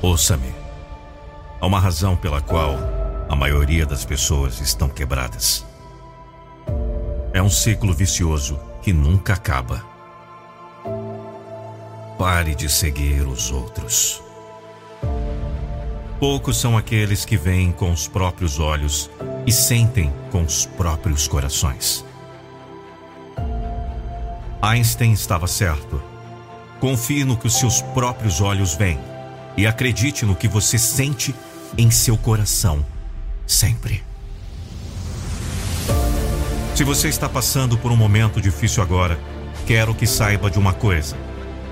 Ouça-me. 0.00 0.54
Há 1.60 1.66
uma 1.66 1.78
razão 1.80 2.16
pela 2.16 2.40
qual 2.40 2.78
a 3.28 3.36
maioria 3.36 3.84
das 3.84 4.04
pessoas 4.04 4.60
estão 4.60 4.88
quebradas. 4.88 5.65
É 7.36 7.42
um 7.42 7.50
ciclo 7.50 7.92
vicioso 7.92 8.58
que 8.80 8.94
nunca 8.94 9.34
acaba. 9.34 9.84
Pare 12.18 12.54
de 12.54 12.66
seguir 12.66 13.28
os 13.28 13.50
outros. 13.50 14.22
Poucos 16.18 16.56
são 16.56 16.78
aqueles 16.78 17.26
que 17.26 17.36
veem 17.36 17.72
com 17.72 17.92
os 17.92 18.08
próprios 18.08 18.58
olhos 18.58 19.10
e 19.46 19.52
sentem 19.52 20.10
com 20.32 20.44
os 20.44 20.64
próprios 20.64 21.28
corações. 21.28 22.06
Einstein 24.62 25.12
estava 25.12 25.46
certo. 25.46 26.02
Confie 26.80 27.22
no 27.22 27.36
que 27.36 27.48
os 27.48 27.58
seus 27.58 27.82
próprios 27.82 28.40
olhos 28.40 28.74
veem 28.74 28.98
e 29.58 29.66
acredite 29.66 30.24
no 30.24 30.34
que 30.34 30.48
você 30.48 30.78
sente 30.78 31.34
em 31.76 31.90
seu 31.90 32.16
coração, 32.16 32.82
sempre. 33.46 34.02
Se 36.76 36.84
você 36.84 37.08
está 37.08 37.26
passando 37.26 37.78
por 37.78 37.90
um 37.90 37.96
momento 37.96 38.38
difícil 38.38 38.82
agora, 38.82 39.18
quero 39.66 39.94
que 39.94 40.06
saiba 40.06 40.50
de 40.50 40.58
uma 40.58 40.74
coisa. 40.74 41.16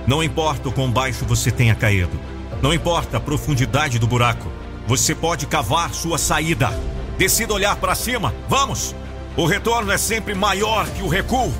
Não 0.06 0.24
importa 0.24 0.70
o 0.70 0.72
quão 0.72 0.90
baixo 0.90 1.26
você 1.26 1.50
tenha 1.50 1.74
caído, 1.74 2.18
não 2.62 2.72
importa 2.72 3.18
a 3.18 3.20
profundidade 3.20 3.98
do 3.98 4.06
buraco, 4.06 4.50
você 4.86 5.14
pode 5.14 5.46
cavar 5.46 5.92
sua 5.92 6.16
saída. 6.16 6.70
Decida 7.18 7.52
olhar 7.52 7.76
para 7.76 7.94
cima, 7.94 8.34
vamos! 8.48 8.94
O 9.36 9.44
retorno 9.44 9.92
é 9.92 9.98
sempre 9.98 10.34
maior 10.34 10.86
que 10.86 11.02
o 11.02 11.08
recuo. 11.08 11.52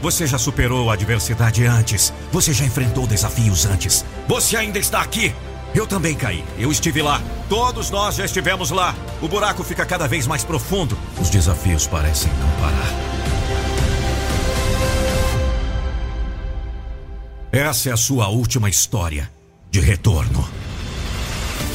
Você 0.00 0.26
já 0.26 0.36
superou 0.36 0.90
a 0.90 0.94
adversidade 0.94 1.64
antes, 1.64 2.12
você 2.32 2.52
já 2.52 2.64
enfrentou 2.64 3.06
desafios 3.06 3.64
antes, 3.64 4.04
você 4.26 4.56
ainda 4.56 4.80
está 4.80 5.00
aqui 5.02 5.32
eu 5.74 5.86
também 5.86 6.14
caí. 6.14 6.44
Eu 6.58 6.70
estive 6.70 7.00
lá. 7.00 7.20
Todos 7.52 7.90
nós 7.90 8.14
já 8.14 8.24
estivemos 8.24 8.70
lá. 8.70 8.94
O 9.20 9.28
buraco 9.28 9.62
fica 9.62 9.84
cada 9.84 10.08
vez 10.08 10.26
mais 10.26 10.42
profundo. 10.42 10.96
Os 11.20 11.28
desafios 11.28 11.86
parecem 11.86 12.32
não 12.32 12.50
parar. 12.52 12.88
Essa 17.52 17.90
é 17.90 17.92
a 17.92 17.96
sua 17.98 18.28
última 18.28 18.70
história 18.70 19.30
de 19.70 19.80
retorno. 19.80 20.48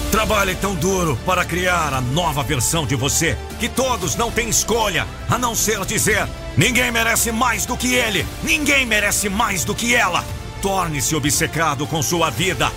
Trabalhe 0.10 0.56
tão 0.56 0.74
duro 0.74 1.16
para 1.28 1.46
criar 1.46 1.94
a 1.94 2.02
nova 2.02 2.42
versão 2.42 2.88
de 2.88 2.96
você 2.96 3.38
que 3.60 3.70
todos 3.70 4.16
não 4.16 4.32
têm 4.32 4.50
escolha 4.50 5.06
a 5.30 5.38
não 5.38 5.54
ser 5.54 5.86
dizer: 5.86 6.28
ninguém 6.58 6.92
merece 6.92 7.32
mais 7.32 7.68
do 7.68 7.78
que 7.78 7.94
ele, 7.94 8.26
ninguém 8.42 8.84
merece 8.84 9.30
mais 9.30 9.64
do 9.64 9.76
que 9.76 9.94
ela. 9.94 10.26
Torne-se 10.60 11.16
obcecado 11.16 11.86
com 11.86 12.02
sua 12.02 12.32
vida 12.32 12.72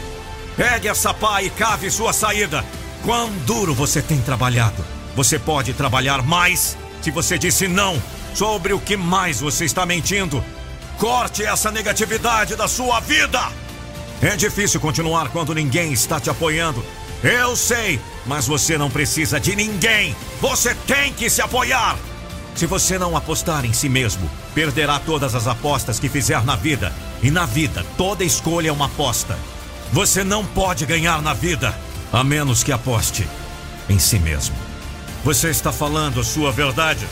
Pegue 0.61 0.89
essa 0.89 1.15
pá 1.15 1.43
e 1.43 1.49
cave 1.49 1.91
sua 1.91 2.13
saída. 2.13 2.63
Quão 3.03 3.33
duro 3.47 3.75
você 3.75 4.03
tem 4.03 4.21
trabalhado. 4.21 4.85
Você 5.17 5.39
pode 5.39 5.73
trabalhar 5.73 6.23
mais 6.23 6.77
se 7.01 7.11
você 7.11 7.39
disse 7.39 7.67
não. 7.67 8.01
Sobre 8.35 8.73
o 8.73 8.81
que 8.81 8.97
mais 8.97 9.41
você 9.41 9.65
está 9.65 9.87
mentindo. 9.87 10.45
Corte 10.99 11.43
essa 11.43 11.71
negatividade 11.71 12.55
da 12.55 12.69
sua 12.69 13.01
vida. 13.01 13.41
É 14.21 14.37
difícil 14.37 14.79
continuar 14.81 15.31
quando 15.31 15.55
ninguém 15.55 15.93
está 15.93 16.21
te 16.21 16.29
apoiando. 16.29 16.85
Eu 17.25 17.57
sei, 17.57 17.99
mas 18.27 18.47
você 18.47 18.77
não 18.77 18.91
precisa 18.91 19.41
de 19.41 19.57
ninguém. 19.57 20.15
Você 20.41 20.75
tem 20.87 21.13
que 21.13 21.31
se 21.31 21.41
apoiar. 21.41 21.97
Se 22.55 22.67
você 22.67 22.99
não 22.99 23.17
apostar 23.17 23.65
em 23.65 23.73
si 23.73 23.89
mesmo, 23.89 24.31
perderá 24.55 24.99
todas 24.99 25.35
as 25.35 25.47
apostas 25.47 25.99
que 25.99 26.09
fizer 26.09 26.45
na 26.45 26.55
vida. 26.55 26.93
E 27.23 27.31
na 27.31 27.47
vida, 27.47 27.85
toda 27.97 28.23
escolha 28.23 28.69
é 28.69 28.73
uma 28.73 28.87
aposta. 28.87 29.39
Você 29.93 30.23
não 30.23 30.45
pode 30.45 30.85
ganhar 30.85 31.23
na 31.23 31.33
vida 31.33 31.75
a 32.13 32.25
menos 32.25 32.63
que 32.63 32.73
aposte 32.73 33.27
em 33.89 33.99
si 33.99 34.19
mesmo. 34.19 34.55
Você 35.25 35.51
está 35.51 35.73
falando 35.73 36.21
a 36.21 36.25
sua 36.25 36.51
verdade. 36.51 37.07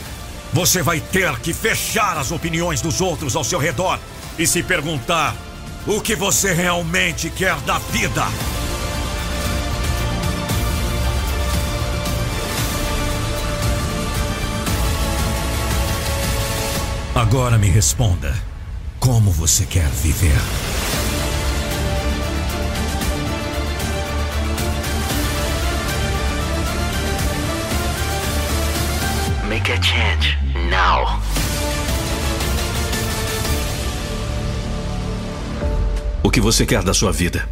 Você 0.51 0.81
vai 0.81 0.99
ter 0.99 1.37
que 1.39 1.53
fechar 1.53 2.17
as 2.17 2.31
opiniões 2.31 2.81
dos 2.81 3.01
outros 3.01 3.35
ao 3.35 3.43
seu 3.43 3.59
redor 3.59 3.99
e 4.37 4.47
se 4.47 4.63
perguntar 4.63 5.35
o 5.85 6.01
que 6.01 6.15
você 6.15 6.53
realmente 6.53 7.29
quer 7.29 7.55
da 7.61 7.77
vida. 7.77 8.25
Agora 17.15 17.57
me 17.57 17.69
responda. 17.69 18.33
como 18.99 19.31
você 19.31 19.65
quer 19.65 19.89
viver. 19.89 20.39
O 36.29 36.31
que 36.31 36.39
você 36.39 36.63
quer 36.63 36.83
da 36.83 36.93
sua 36.93 37.11
vida 37.11 37.49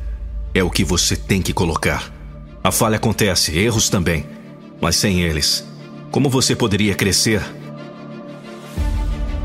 é 0.53 0.61
o 0.61 0.69
que 0.69 0.83
você 0.83 1.15
tem 1.15 1.41
que 1.41 1.51
colocar. 1.51 2.13
A 2.63 2.71
falha 2.71 2.97
acontece, 2.97 3.57
erros 3.57 3.89
também, 3.89 4.23
mas 4.79 4.95
sem 4.97 5.23
eles, 5.23 5.65
como 6.11 6.29
você 6.29 6.55
poderia 6.55 6.93
crescer? 6.93 7.41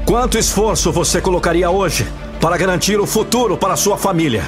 Quanto 0.04 0.36
esforço 0.36 0.92
você 0.92 1.18
colocaria 1.18 1.70
hoje 1.70 2.06
para 2.42 2.58
garantir 2.58 3.00
o 3.00 3.06
futuro 3.06 3.56
para 3.56 3.74
sua 3.74 3.96
família? 3.96 4.46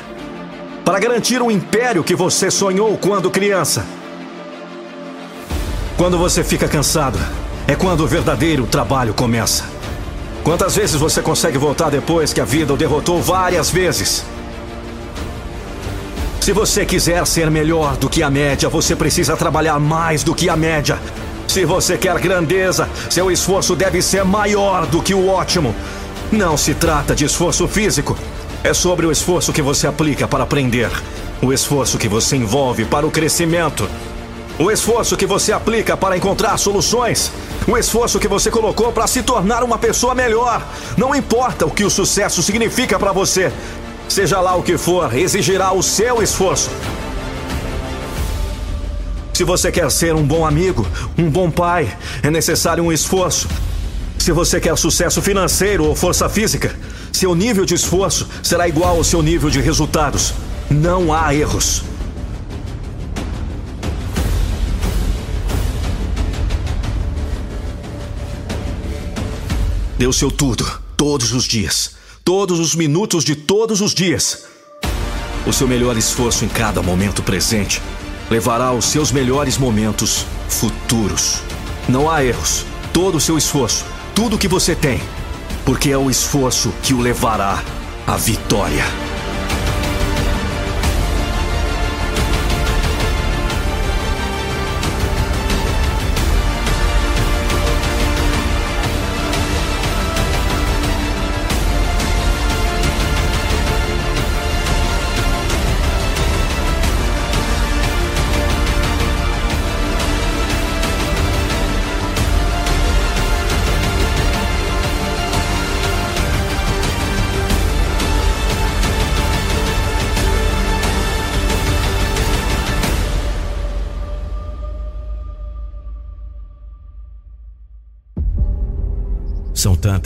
Para 0.85 0.99
garantir 0.99 1.41
o 1.41 1.51
império 1.51 2.05
que 2.05 2.15
você 2.15 2.51
sonhou 2.51 2.99
quando 2.99 3.31
criança? 3.31 3.87
Quando 5.97 6.19
você 6.19 6.45
fica 6.45 6.69
cansado, 6.69 7.19
é 7.67 7.75
quando 7.75 8.05
o 8.05 8.07
verdadeiro 8.07 8.67
trabalho 8.67 9.15
começa. 9.15 9.65
Quantas 10.45 10.77
vezes 10.77 10.97
você 10.97 11.23
consegue 11.23 11.57
voltar 11.57 11.89
depois 11.89 12.35
que 12.35 12.41
a 12.43 12.45
vida 12.45 12.75
o 12.75 12.77
derrotou 12.77 13.23
várias 13.23 13.71
vezes? 13.71 14.34
Se 16.45 16.53
você 16.53 16.85
quiser 16.85 17.27
ser 17.27 17.51
melhor 17.51 17.97
do 17.97 18.07
que 18.07 18.23
a 18.23 18.29
média, 18.29 18.69
você 18.69 18.95
precisa 18.95 19.35
trabalhar 19.35 19.81
mais 19.81 20.23
do 20.23 20.35
que 20.35 20.51
a 20.51 20.55
média. 20.55 20.99
Se 21.49 21.65
você 21.65 21.97
quer 21.97 22.19
grandeza, 22.21 22.87
seu 23.09 23.31
esforço 23.31 23.75
deve 23.75 24.03
ser 24.03 24.27
maior 24.27 24.85
do 24.85 25.01
que 25.01 25.15
o 25.15 25.27
ótimo. 25.27 25.75
Não 26.31 26.55
se 26.59 26.75
trata 26.75 27.15
de 27.15 27.25
esforço 27.25 27.67
físico. 27.67 28.15
É 28.63 28.75
sobre 28.75 29.07
o 29.07 29.11
esforço 29.11 29.55
que 29.55 29.63
você 29.63 29.87
aplica 29.87 30.29
para 30.29 30.45
aprender. 30.45 30.91
O 31.41 31.51
esforço 31.51 31.97
que 31.97 32.09
você 32.09 32.37
envolve 32.37 32.85
para 32.85 33.07
o 33.07 33.11
crescimento. 33.11 33.89
O 34.59 34.71
esforço 34.71 35.17
que 35.17 35.25
você 35.25 35.51
aplica 35.51 35.97
para 35.97 36.15
encontrar 36.15 36.59
soluções. 36.59 37.33
O 37.67 37.79
esforço 37.79 38.21
que 38.21 38.29
você 38.29 38.51
colocou 38.51 38.93
para 38.93 39.07
se 39.07 39.23
tornar 39.23 39.65
uma 39.65 39.79
pessoa 39.79 40.15
melhor. 40.15 40.63
Não 40.95 41.15
importa 41.15 41.65
o 41.65 41.71
que 41.71 41.85
o 41.85 41.91
sucesso 41.91 42.43
significa 42.43 42.99
para 42.99 43.13
você. 43.13 43.51
Seja 44.09 44.41
lá 44.41 44.55
o 44.55 44.63
que 44.63 44.79
for, 44.79 45.17
exigirá 45.17 45.73
o 45.73 45.83
seu 45.83 46.23
esforço. 46.23 46.71
Se 49.33 49.43
você 49.43 49.73
quer 49.73 49.91
ser 49.91 50.15
um 50.15 50.25
bom 50.25 50.47
amigo, 50.47 50.87
um 51.19 51.29
bom 51.29 51.51
pai, 51.51 51.97
é 52.23 52.31
necessário 52.31 52.85
um 52.85 52.93
esforço. 52.93 53.49
Se 54.19 54.31
você 54.31 54.61
quer 54.61 54.79
sucesso 54.79 55.21
financeiro 55.21 55.85
ou 55.85 55.95
força 55.95 56.29
física, 56.29 56.75
seu 57.13 57.35
nível 57.35 57.65
de 57.65 57.75
esforço 57.75 58.29
será 58.43 58.69
igual 58.69 58.97
ao 58.97 59.05
seu 59.05 59.23
nível 59.23 59.51
de 59.51 59.61
resultados. 59.61 60.33
Não 60.71 61.13
há 61.13 61.35
erros. 61.35 61.83
O 70.07 70.13
seu 70.13 70.31
tudo, 70.31 70.71
todos 70.97 71.33
os 71.33 71.45
dias. 71.45 71.93
Todos 72.25 72.59
os 72.59 72.75
minutos 72.75 73.23
de 73.23 73.37
todos 73.37 73.83
os 73.83 73.93
dias. 73.93 74.47
O 75.47 75.53
seu 75.53 75.69
melhor 75.69 75.95
esforço 75.95 76.43
em 76.43 76.49
cada 76.49 76.81
momento 76.81 77.23
presente 77.23 77.83
levará 78.31 78.69
aos 78.69 78.87
seus 78.87 79.13
melhores 79.13 79.59
momentos 79.59 80.25
futuros. 80.49 81.43
Não 81.87 82.11
há 82.11 82.25
erros. 82.25 82.65
Todo 82.95 83.17
o 83.17 83.21
seu 83.21 83.37
esforço, 83.37 83.85
tudo 84.15 84.37
o 84.37 84.39
que 84.39 84.49
você 84.49 84.75
tem, 84.75 85.03
porque 85.67 85.91
é 85.91 85.99
o 85.99 86.09
esforço 86.09 86.73
que 86.83 86.95
o 86.95 87.01
levará 87.03 87.63
à 88.07 88.17
vitória. 88.17 88.85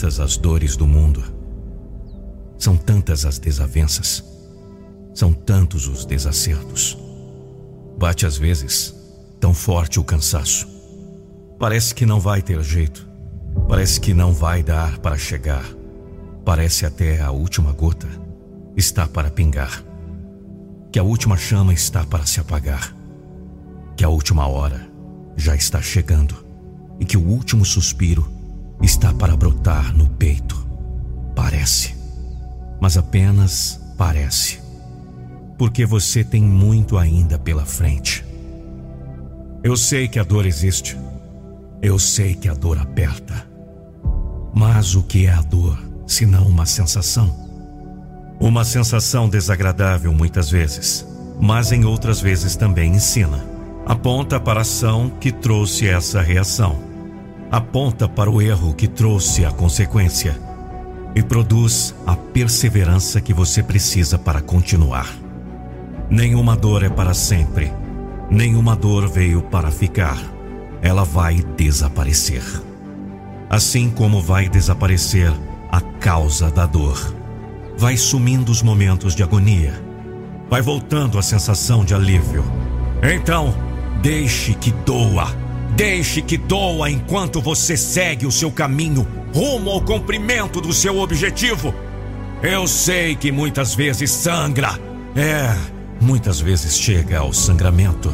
Tantas 0.09 0.19
as 0.19 0.37
dores 0.37 0.75
do 0.75 0.87
mundo. 0.87 1.23
São 2.57 2.75
tantas 2.75 3.25
as 3.25 3.37
desavenças. 3.37 4.23
São 5.13 5.31
tantos 5.31 5.87
os 5.87 6.03
desacertos. 6.03 6.97
Bate 7.97 8.25
às 8.25 8.35
vezes 8.35 8.95
tão 9.39 9.53
forte 9.53 9.99
o 9.99 10.03
cansaço. 10.03 10.67
Parece 11.59 11.93
que 11.93 12.07
não 12.07 12.19
vai 12.19 12.41
ter 12.41 12.61
jeito. 12.63 13.07
Parece 13.67 13.99
que 13.99 14.13
não 14.13 14.33
vai 14.33 14.63
dar 14.63 14.97
para 14.97 15.15
chegar. 15.17 15.63
Parece 16.43 16.87
até 16.87 17.21
a 17.21 17.29
última 17.29 17.71
gota 17.71 18.07
está 18.75 19.07
para 19.07 19.29
pingar. 19.29 19.83
Que 20.91 20.97
a 20.97 21.03
última 21.03 21.37
chama 21.37 21.71
está 21.71 22.03
para 22.03 22.25
se 22.25 22.39
apagar. 22.39 22.95
Que 23.95 24.03
a 24.03 24.09
última 24.09 24.47
hora 24.47 24.89
já 25.37 25.55
está 25.55 25.79
chegando. 25.83 26.35
E 26.99 27.05
que 27.05 27.15
o 27.15 27.27
último 27.27 27.63
suspiro 27.63 28.38
está 28.81 29.13
para 29.13 29.35
brotar 29.35 29.95
no 29.95 30.07
peito. 30.07 30.67
Parece, 31.35 31.95
mas 32.81 32.97
apenas 32.97 33.79
parece, 33.97 34.59
porque 35.57 35.85
você 35.85 36.23
tem 36.23 36.41
muito 36.41 36.97
ainda 36.97 37.37
pela 37.37 37.65
frente. 37.65 38.25
Eu 39.63 39.75
sei 39.75 40.07
que 40.07 40.19
a 40.19 40.23
dor 40.23 40.45
existe, 40.45 40.97
eu 41.81 41.99
sei 41.99 42.35
que 42.35 42.47
a 42.47 42.53
dor 42.53 42.77
aperta, 42.77 43.47
mas 44.53 44.95
o 44.95 45.03
que 45.03 45.25
é 45.25 45.31
a 45.31 45.41
dor 45.41 45.77
se 46.07 46.25
não 46.25 46.47
uma 46.47 46.65
sensação? 46.65 47.47
Uma 48.39 48.63
sensação 48.63 49.27
desagradável 49.27 50.13
muitas 50.13 50.49
vezes, 50.49 51.05
mas 51.39 51.71
em 51.71 51.83
outras 51.83 52.21
vezes 52.21 52.55
também 52.55 52.93
ensina. 52.93 53.45
Aponta 53.85 54.39
para 54.39 54.59
a 54.59 54.61
ação 54.61 55.09
que 55.19 55.31
trouxe 55.31 55.87
essa 55.87 56.21
reação 56.21 56.88
aponta 57.51 58.07
para 58.07 58.29
o 58.29 58.41
erro 58.41 58.73
que 58.73 58.87
trouxe 58.87 59.43
a 59.43 59.51
consequência 59.51 60.39
e 61.15 61.23
produz 61.23 61.95
a 62.05 62.15
perseverança 62.15 63.19
que 63.19 63.33
você 63.33 63.63
precisa 63.63 64.17
para 64.17 64.41
continuar. 64.41 65.09
Nenhuma 66.09 66.55
dor 66.55 66.83
é 66.83 66.89
para 66.89 67.13
sempre, 67.13 67.71
nenhuma 68.29 68.75
dor 68.75 69.07
veio 69.07 69.41
para 69.41 69.71
ficar, 69.71 70.17
ela 70.81 71.03
vai 71.03 71.35
desaparecer. 71.57 72.43
Assim 73.49 73.89
como 73.89 74.21
vai 74.21 74.47
desaparecer 74.47 75.31
a 75.71 75.81
causa 75.81 76.51
da 76.51 76.67
dor, 76.67 77.15
vai 77.77 77.97
sumindo 77.97 78.51
os 78.51 78.61
momentos 78.61 79.15
de 79.15 79.23
agonia, 79.23 79.73
vai 80.49 80.61
voltando 80.61 81.17
a 81.17 81.23
sensação 81.23 81.83
de 81.83 81.95
alívio. 81.95 82.43
Então, 83.01 83.53
deixe 84.01 84.53
que 84.53 84.71
doa 84.71 85.48
Deixe 85.75 86.21
que 86.21 86.37
doa 86.37 86.89
enquanto 86.89 87.41
você 87.41 87.77
segue 87.77 88.25
o 88.25 88.31
seu 88.31 88.51
caminho 88.51 89.07
rumo 89.33 89.69
ao 89.69 89.81
cumprimento 89.81 90.59
do 90.59 90.73
seu 90.73 90.99
objetivo. 90.99 91.73
Eu 92.41 92.67
sei 92.67 93.15
que 93.15 93.31
muitas 93.31 93.75
vezes 93.75 94.11
sangra. 94.11 94.79
É, 95.15 95.55
muitas 96.01 96.39
vezes 96.39 96.77
chega 96.77 97.19
ao 97.19 97.33
sangramento. 97.33 98.13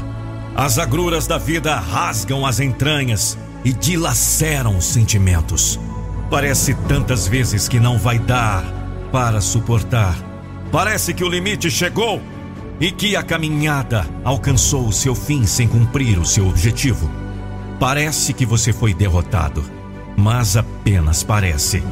As 0.55 0.77
agruras 0.79 1.27
da 1.27 1.37
vida 1.37 1.75
rasgam 1.75 2.45
as 2.45 2.59
entranhas 2.59 3.37
e 3.63 3.73
dilaceram 3.73 4.77
os 4.77 4.85
sentimentos. 4.85 5.79
Parece 6.29 6.73
tantas 6.87 7.27
vezes 7.27 7.67
que 7.67 7.79
não 7.79 7.97
vai 7.97 8.19
dar 8.19 8.63
para 9.11 9.41
suportar. 9.41 10.15
Parece 10.71 11.13
que 11.13 11.23
o 11.23 11.29
limite 11.29 11.69
chegou 11.69 12.21
e 12.79 12.91
que 12.91 13.15
a 13.15 13.23
caminhada 13.23 14.05
alcançou 14.23 14.87
o 14.87 14.93
seu 14.93 15.15
fim 15.15 15.45
sem 15.45 15.67
cumprir 15.67 16.19
o 16.19 16.25
seu 16.25 16.47
objetivo. 16.47 17.24
Parece 17.79 18.33
que 18.33 18.45
você 18.45 18.71
foi 18.71 18.93
derrotado, 18.93 19.63
mas 20.15 20.55
apenas 20.55 21.23
parece. 21.23 21.83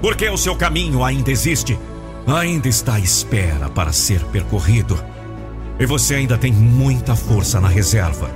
Porque 0.00 0.28
o 0.28 0.36
seu 0.36 0.54
caminho 0.54 1.02
ainda 1.02 1.30
existe, 1.30 1.78
ainda 2.26 2.68
está 2.68 2.94
à 2.94 3.00
espera 3.00 3.68
para 3.68 3.92
ser 3.92 4.22
percorrido. 4.26 5.02
E 5.78 5.86
você 5.86 6.16
ainda 6.16 6.36
tem 6.36 6.52
muita 6.52 7.16
força 7.16 7.60
na 7.60 7.68
reserva. 7.68 8.30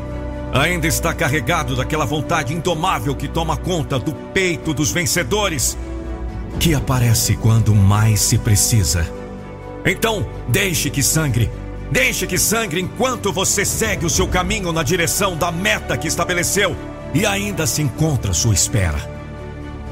Ainda 0.54 0.87
está 0.87 1.12
carregado 1.12 1.76
daquela 1.76 2.06
vontade 2.06 2.54
indomável 2.54 3.14
que 3.14 3.28
toma 3.28 3.56
conta 3.56 3.98
do 3.98 4.12
peito 4.12 4.72
dos 4.72 4.90
vencedores. 4.90 5.76
que 6.59 6.74
aparece 6.74 7.37
quando 7.37 7.74
mais 7.74 8.20
se 8.20 8.38
precisa. 8.38 9.06
Então, 9.85 10.26
deixe 10.48 10.90
que 10.90 11.02
sangre. 11.02 11.50
Deixe 11.90 12.27
que 12.27 12.37
sangre 12.37 12.81
enquanto 12.81 13.33
você 13.33 13.64
segue 13.64 14.05
o 14.05 14.11
seu 14.11 14.27
caminho 14.27 14.72
na 14.72 14.83
direção 14.83 15.37
da 15.37 15.53
meta 15.53 15.96
que 15.96 16.09
estabeleceu 16.09 16.77
e 17.14 17.25
ainda 17.25 17.66
se 17.66 17.81
encontra 17.81 18.33
à 18.33 18.35
sua 18.35 18.55
espera. 18.55 18.99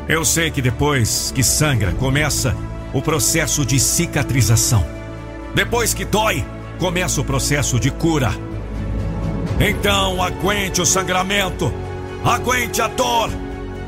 Eu 0.09 0.25
sei 0.25 0.51
que 0.51 0.61
depois 0.61 1.33
que 1.35 1.43
sangra, 1.43 1.93
começa 1.93 2.55
o 2.93 3.01
processo 3.01 3.65
de 3.65 3.79
cicatrização. 3.79 4.85
Depois 5.55 5.95
que 5.95 6.05
dói, 6.05 6.45
começa 6.79 7.21
o 7.21 7.25
processo 7.25 7.79
de 7.79 7.91
cura. 7.91 8.31
Então 9.59 10.23
aguente 10.23 10.83
o 10.83 10.87
sangramento, 10.87 11.73
aguente 12.25 12.83
a 12.83 12.89
dor. 12.89 13.31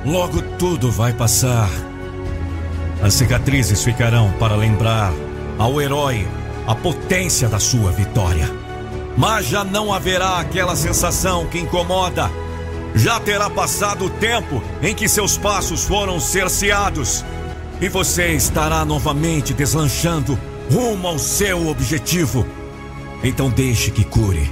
Logo 0.04 0.40
tudo 0.58 0.90
vai 0.90 1.12
passar. 1.12 1.68
As 3.02 3.14
cicatrizes 3.14 3.82
ficarão 3.82 4.32
para 4.38 4.56
lembrar 4.56 5.12
ao 5.58 5.80
herói 5.80 6.26
a 6.66 6.74
potência 6.74 7.48
da 7.48 7.58
sua 7.58 7.92
vitória. 7.92 8.50
Mas 9.16 9.46
já 9.46 9.64
não 9.64 9.92
haverá 9.92 10.38
aquela 10.38 10.76
sensação 10.76 11.46
que 11.46 11.58
incomoda. 11.58 12.30
Já 12.94 13.20
terá 13.20 13.48
passado 13.48 14.06
o 14.06 14.10
tempo 14.10 14.62
em 14.82 14.94
que 14.94 15.08
seus 15.08 15.38
passos 15.38 15.84
foram 15.84 16.18
cerceados. 16.18 17.24
E 17.80 17.88
você 17.88 18.32
estará 18.32 18.84
novamente 18.84 19.54
deslanchando 19.54 20.38
rumo 20.70 21.08
ao 21.08 21.18
seu 21.18 21.68
objetivo. 21.68 22.46
Então 23.22 23.48
deixe 23.48 23.90
que 23.90 24.04
cure. 24.04 24.50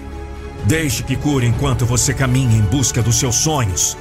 Deixe 0.64 1.02
que 1.02 1.16
cure 1.16 1.46
enquanto 1.46 1.84
você 1.84 2.14
caminha 2.14 2.56
em 2.56 2.62
busca 2.62 3.02
dos 3.02 3.16
seus 3.16 3.36
sonhos. 3.36 3.96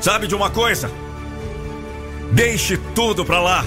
Sabe 0.00 0.26
de 0.26 0.34
uma 0.34 0.50
coisa? 0.50 0.90
Deixe 2.32 2.76
tudo 2.94 3.24
para 3.24 3.40
lá. 3.40 3.64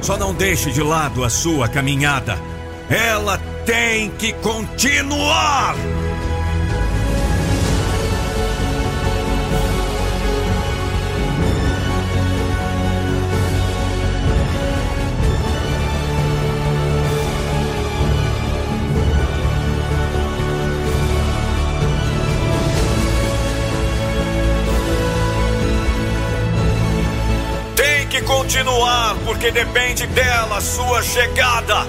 Só 0.00 0.16
não 0.16 0.32
deixe 0.32 0.70
de 0.70 0.82
lado 0.82 1.24
a 1.24 1.30
sua 1.30 1.68
caminhada. 1.68 2.38
Ela 2.90 3.38
tem 3.66 4.10
que 4.12 4.32
continuar! 4.34 5.76
continuar, 28.48 29.14
porque 29.24 29.50
depende 29.50 30.06
dela 30.08 30.60
sua 30.60 31.02
chegada. 31.02 31.86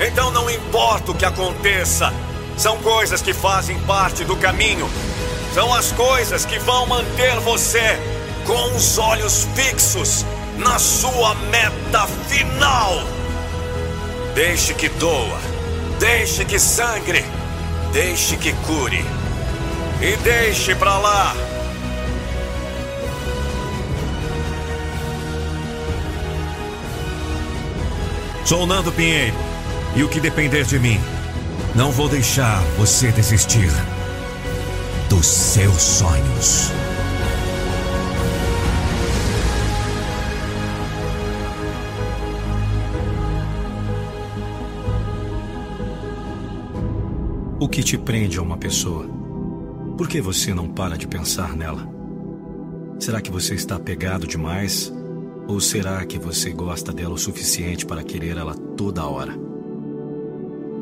Então 0.00 0.30
não 0.30 0.48
importa 0.48 1.12
o 1.12 1.14
que 1.14 1.24
aconteça, 1.24 2.12
são 2.56 2.78
coisas 2.78 3.20
que 3.20 3.34
fazem 3.34 3.78
parte 3.80 4.24
do 4.24 4.36
caminho. 4.36 4.88
São 5.54 5.74
as 5.74 5.92
coisas 5.92 6.44
que 6.44 6.58
vão 6.58 6.86
manter 6.86 7.38
você 7.40 7.98
com 8.46 8.74
os 8.74 8.98
olhos 8.98 9.46
fixos 9.54 10.24
na 10.56 10.78
sua 10.78 11.34
meta 11.34 12.06
final. 12.28 13.02
Deixe 14.34 14.72
que 14.72 14.88
doa, 14.88 15.40
deixe 15.98 16.44
que 16.44 16.58
sangre, 16.58 17.24
deixe 17.92 18.36
que 18.36 18.52
cure. 18.66 19.04
E 20.00 20.16
deixe 20.16 20.74
para 20.74 20.96
lá 20.96 21.36
Sou 28.50 28.66
Nando 28.66 28.90
Pinheiro. 28.90 29.49
E 29.96 30.04
o 30.04 30.08
que 30.08 30.20
depender 30.20 30.64
de 30.64 30.78
mim, 30.78 31.00
não 31.74 31.90
vou 31.90 32.08
deixar 32.08 32.62
você 32.78 33.10
desistir 33.10 33.70
dos 35.08 35.26
seus 35.26 35.82
sonhos. 35.82 36.70
O 47.58 47.68
que 47.68 47.82
te 47.82 47.98
prende 47.98 48.38
a 48.38 48.42
uma 48.42 48.56
pessoa? 48.56 49.04
Por 49.98 50.08
que 50.08 50.20
você 50.20 50.54
não 50.54 50.68
para 50.68 50.96
de 50.96 51.06
pensar 51.06 51.56
nela? 51.56 51.86
Será 52.98 53.20
que 53.20 53.30
você 53.30 53.54
está 53.54 53.74
apegado 53.74 54.26
demais 54.26 54.92
ou 55.48 55.60
será 55.60 56.06
que 56.06 56.18
você 56.18 56.50
gosta 56.52 56.92
dela 56.92 57.14
o 57.14 57.18
suficiente 57.18 57.84
para 57.84 58.04
querer 58.04 58.36
ela 58.36 58.54
toda 58.54 59.04
hora? 59.04 59.49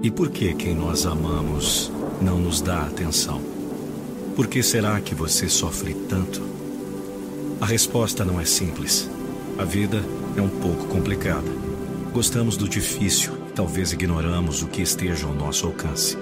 E 0.00 0.10
por 0.10 0.30
que 0.30 0.54
quem 0.54 0.74
nós 0.74 1.04
amamos 1.06 1.90
não 2.20 2.38
nos 2.38 2.60
dá 2.60 2.82
atenção? 2.82 3.42
Por 4.36 4.46
que 4.46 4.62
será 4.62 5.00
que 5.00 5.14
você 5.14 5.48
sofre 5.48 5.92
tanto? 6.08 6.40
A 7.60 7.66
resposta 7.66 8.24
não 8.24 8.40
é 8.40 8.44
simples. 8.44 9.10
A 9.58 9.64
vida 9.64 10.04
é 10.36 10.40
um 10.40 10.48
pouco 10.48 10.86
complicada. 10.86 11.50
Gostamos 12.12 12.56
do 12.56 12.68
difícil 12.68 13.32
talvez 13.56 13.92
ignoramos 13.92 14.62
o 14.62 14.68
que 14.68 14.80
esteja 14.80 15.26
ao 15.26 15.34
nosso 15.34 15.66
alcance. 15.66 16.16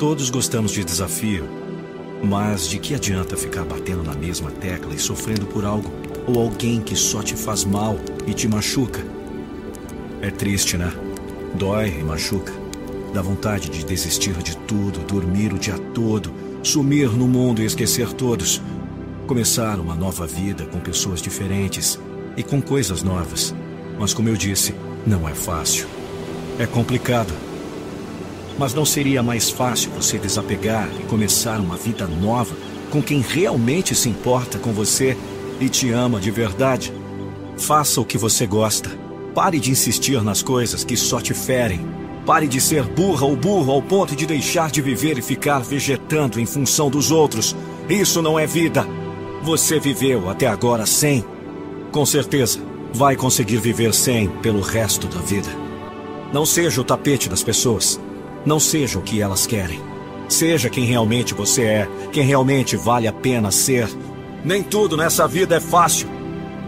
Todos 0.00 0.28
gostamos 0.30 0.72
de 0.72 0.82
desafio, 0.82 1.48
mas 2.24 2.68
de 2.68 2.80
que 2.80 2.92
adianta 2.92 3.36
ficar 3.36 3.64
batendo 3.64 4.02
na 4.02 4.14
mesma 4.14 4.50
tecla 4.50 4.92
e 4.92 4.98
sofrendo 4.98 5.46
por 5.46 5.64
algo 5.64 5.92
ou 6.26 6.40
alguém 6.40 6.80
que 6.80 6.96
só 6.96 7.22
te 7.22 7.36
faz 7.36 7.64
mal 7.64 8.00
e 8.26 8.34
te 8.34 8.48
machuca. 8.48 9.00
É 10.20 10.28
triste, 10.32 10.76
né? 10.76 10.92
Dói 11.54 12.00
e 12.00 12.02
machuca. 12.02 12.63
Dá 13.14 13.22
vontade 13.22 13.68
de 13.70 13.84
desistir 13.84 14.34
de 14.42 14.56
tudo, 14.56 14.98
dormir 15.06 15.52
o 15.52 15.58
dia 15.58 15.78
todo, 15.94 16.34
sumir 16.64 17.08
no 17.10 17.28
mundo 17.28 17.62
e 17.62 17.64
esquecer 17.64 18.12
todos. 18.12 18.60
Começar 19.28 19.78
uma 19.78 19.94
nova 19.94 20.26
vida 20.26 20.64
com 20.66 20.80
pessoas 20.80 21.22
diferentes 21.22 21.96
e 22.36 22.42
com 22.42 22.60
coisas 22.60 23.04
novas. 23.04 23.54
Mas, 24.00 24.12
como 24.12 24.28
eu 24.28 24.36
disse, 24.36 24.74
não 25.06 25.28
é 25.28 25.32
fácil. 25.32 25.86
É 26.58 26.66
complicado. 26.66 27.32
Mas 28.58 28.74
não 28.74 28.84
seria 28.84 29.22
mais 29.22 29.48
fácil 29.48 29.92
você 29.92 30.18
desapegar 30.18 30.90
e 30.98 31.04
começar 31.04 31.60
uma 31.60 31.76
vida 31.76 32.08
nova 32.08 32.56
com 32.90 33.00
quem 33.00 33.20
realmente 33.20 33.94
se 33.94 34.08
importa 34.08 34.58
com 34.58 34.72
você 34.72 35.16
e 35.60 35.68
te 35.68 35.88
ama 35.92 36.18
de 36.18 36.32
verdade. 36.32 36.92
Faça 37.56 38.00
o 38.00 38.04
que 38.04 38.18
você 38.18 38.44
gosta. 38.44 38.90
Pare 39.36 39.60
de 39.60 39.70
insistir 39.70 40.20
nas 40.20 40.42
coisas 40.42 40.82
que 40.82 40.96
só 40.96 41.20
te 41.20 41.32
ferem. 41.32 41.93
Pare 42.26 42.48
de 42.48 42.60
ser 42.60 42.84
burra 42.84 43.26
ou 43.26 43.36
burro 43.36 43.72
ao 43.72 43.82
ponto 43.82 44.16
de 44.16 44.26
deixar 44.26 44.70
de 44.70 44.80
viver 44.80 45.18
e 45.18 45.22
ficar 45.22 45.60
vegetando 45.60 46.40
em 46.40 46.46
função 46.46 46.88
dos 46.88 47.10
outros. 47.10 47.54
Isso 47.88 48.22
não 48.22 48.38
é 48.38 48.46
vida. 48.46 48.86
Você 49.42 49.78
viveu 49.78 50.28
até 50.28 50.46
agora 50.46 50.86
sem. 50.86 51.24
Com 51.92 52.06
certeza, 52.06 52.60
vai 52.92 53.14
conseguir 53.14 53.58
viver 53.58 53.92
sem 53.92 54.28
pelo 54.28 54.60
resto 54.60 55.06
da 55.06 55.20
vida. 55.20 55.48
Não 56.32 56.46
seja 56.46 56.80
o 56.80 56.84
tapete 56.84 57.28
das 57.28 57.42
pessoas. 57.42 58.00
Não 58.46 58.58
seja 58.58 58.98
o 58.98 59.02
que 59.02 59.20
elas 59.20 59.46
querem. 59.46 59.80
Seja 60.28 60.70
quem 60.70 60.84
realmente 60.84 61.34
você 61.34 61.62
é, 61.62 61.88
quem 62.10 62.24
realmente 62.24 62.76
vale 62.76 63.06
a 63.06 63.12
pena 63.12 63.50
ser 63.50 63.88
nem 64.44 64.62
tudo 64.62 64.94
nessa 64.94 65.26
vida 65.26 65.56
é 65.56 65.60
fácil. 65.60 66.06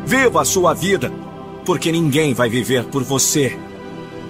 Viva 0.07 0.40
a 0.40 0.45
sua 0.45 0.73
vida, 0.73 1.12
porque 1.64 1.92
ninguém 1.92 2.33
vai 2.33 2.49
viver 2.49 2.85
por 2.85 3.03
você. 3.03 3.57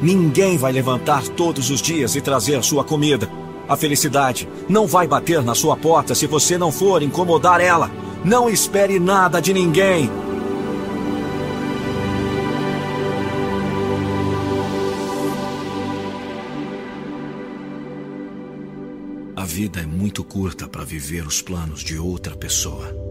Ninguém 0.00 0.58
vai 0.58 0.72
levantar 0.72 1.26
todos 1.28 1.70
os 1.70 1.80
dias 1.80 2.16
e 2.16 2.20
trazer 2.20 2.62
sua 2.62 2.84
comida. 2.84 3.30
A 3.68 3.76
felicidade 3.76 4.48
não 4.68 4.86
vai 4.86 5.06
bater 5.06 5.42
na 5.42 5.54
sua 5.54 5.76
porta 5.76 6.14
se 6.14 6.26
você 6.26 6.58
não 6.58 6.70
for 6.70 7.02
incomodar 7.02 7.60
ela. 7.60 7.90
Não 8.24 8.48
espere 8.48 8.98
nada 8.98 9.40
de 9.40 9.52
ninguém. 9.52 10.10
A 19.34 19.44
vida 19.44 19.80
é 19.80 19.86
muito 19.86 20.22
curta 20.22 20.68
para 20.68 20.84
viver 20.84 21.26
os 21.26 21.40
planos 21.40 21.80
de 21.80 21.98
outra 21.98 22.36
pessoa. 22.36 23.05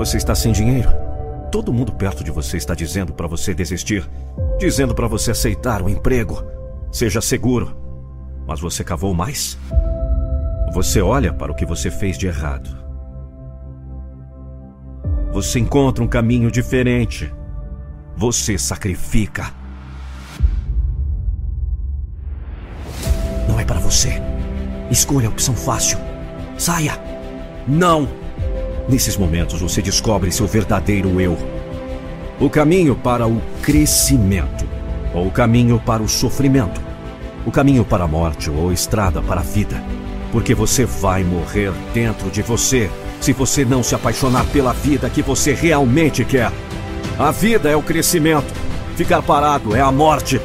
Você 0.00 0.16
está 0.16 0.34
sem 0.34 0.50
dinheiro? 0.50 0.88
Todo 1.52 1.74
mundo 1.74 1.92
perto 1.92 2.24
de 2.24 2.30
você 2.30 2.56
está 2.56 2.74
dizendo 2.74 3.12
para 3.12 3.26
você 3.26 3.52
desistir, 3.52 4.08
dizendo 4.58 4.94
para 4.94 5.06
você 5.06 5.30
aceitar 5.30 5.82
o 5.82 5.90
emprego. 5.90 6.42
Seja 6.90 7.20
seguro. 7.20 7.76
Mas 8.46 8.60
você 8.60 8.82
cavou 8.82 9.12
mais? 9.12 9.58
Você 10.72 11.02
olha 11.02 11.34
para 11.34 11.52
o 11.52 11.54
que 11.54 11.66
você 11.66 11.90
fez 11.90 12.16
de 12.16 12.26
errado. 12.26 12.70
Você 15.32 15.58
encontra 15.58 16.02
um 16.02 16.08
caminho 16.08 16.50
diferente. 16.50 17.30
Você 18.16 18.56
sacrifica. 18.56 19.52
Não 23.46 23.60
é 23.60 23.66
para 23.66 23.80
você. 23.80 24.14
Escolha 24.90 25.28
a 25.28 25.30
opção 25.30 25.54
fácil. 25.54 25.98
Saia. 26.56 26.98
Não. 27.68 28.19
Nesses 28.90 29.16
momentos 29.16 29.60
você 29.60 29.80
descobre 29.80 30.32
seu 30.32 30.48
verdadeiro 30.48 31.20
eu. 31.20 31.38
O 32.40 32.50
caminho 32.50 32.96
para 32.96 33.24
o 33.24 33.40
crescimento 33.62 34.66
ou 35.14 35.28
o 35.28 35.30
caminho 35.30 35.78
para 35.78 36.02
o 36.02 36.08
sofrimento. 36.08 36.80
O 37.46 37.52
caminho 37.52 37.84
para 37.84 38.02
a 38.02 38.08
morte 38.08 38.50
ou 38.50 38.68
a 38.68 38.72
estrada 38.72 39.22
para 39.22 39.42
a 39.42 39.44
vida. 39.44 39.80
Porque 40.32 40.56
você 40.56 40.84
vai 40.84 41.22
morrer 41.22 41.72
dentro 41.94 42.30
de 42.30 42.42
você 42.42 42.90
se 43.20 43.32
você 43.32 43.64
não 43.64 43.80
se 43.80 43.94
apaixonar 43.94 44.44
pela 44.46 44.72
vida 44.72 45.08
que 45.08 45.22
você 45.22 45.54
realmente 45.54 46.24
quer. 46.24 46.50
A 47.16 47.30
vida 47.30 47.70
é 47.70 47.76
o 47.76 47.82
crescimento. 47.82 48.52
Ficar 48.96 49.22
parado 49.22 49.76
é 49.76 49.80
a 49.80 49.92
morte. 49.92 50.40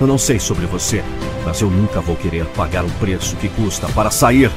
Eu 0.00 0.06
não 0.06 0.16
sei 0.16 0.38
sobre 0.38 0.66
você, 0.66 1.02
mas 1.44 1.60
eu 1.60 1.68
nunca 1.68 2.00
vou 2.00 2.14
querer 2.14 2.44
pagar 2.56 2.84
o 2.84 2.90
preço 3.00 3.34
que 3.34 3.48
custa 3.48 3.88
para 3.88 4.12
sair. 4.12 4.52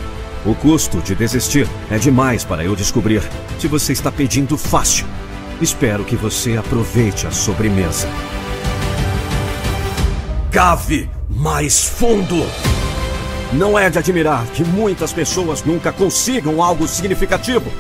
O 0.46 0.56
custo 0.56 1.00
de 1.00 1.16
desistir 1.16 1.68
é 1.90 1.98
demais 1.98 2.44
para 2.44 2.64
eu 2.64 2.76
descobrir. 2.76 3.22
Se 3.60 3.68
você 3.68 3.94
está 3.94 4.12
pedindo 4.12 4.58
fácil, 4.58 5.06
espero 5.62 6.04
que 6.04 6.16
você 6.16 6.58
aproveite 6.58 7.28
a 7.28 7.32
sobremesa. 7.32 8.08
Cave 10.52 11.10
mais 11.30 11.84
fundo! 11.84 12.46
Não 13.54 13.78
é 13.78 13.90
de 13.90 13.98
admirar 13.98 14.46
que 14.48 14.64
muitas 14.64 15.14
pessoas 15.14 15.64
nunca 15.64 15.92
consigam 15.92 16.62
algo 16.62 16.88
significativo. 16.88 17.72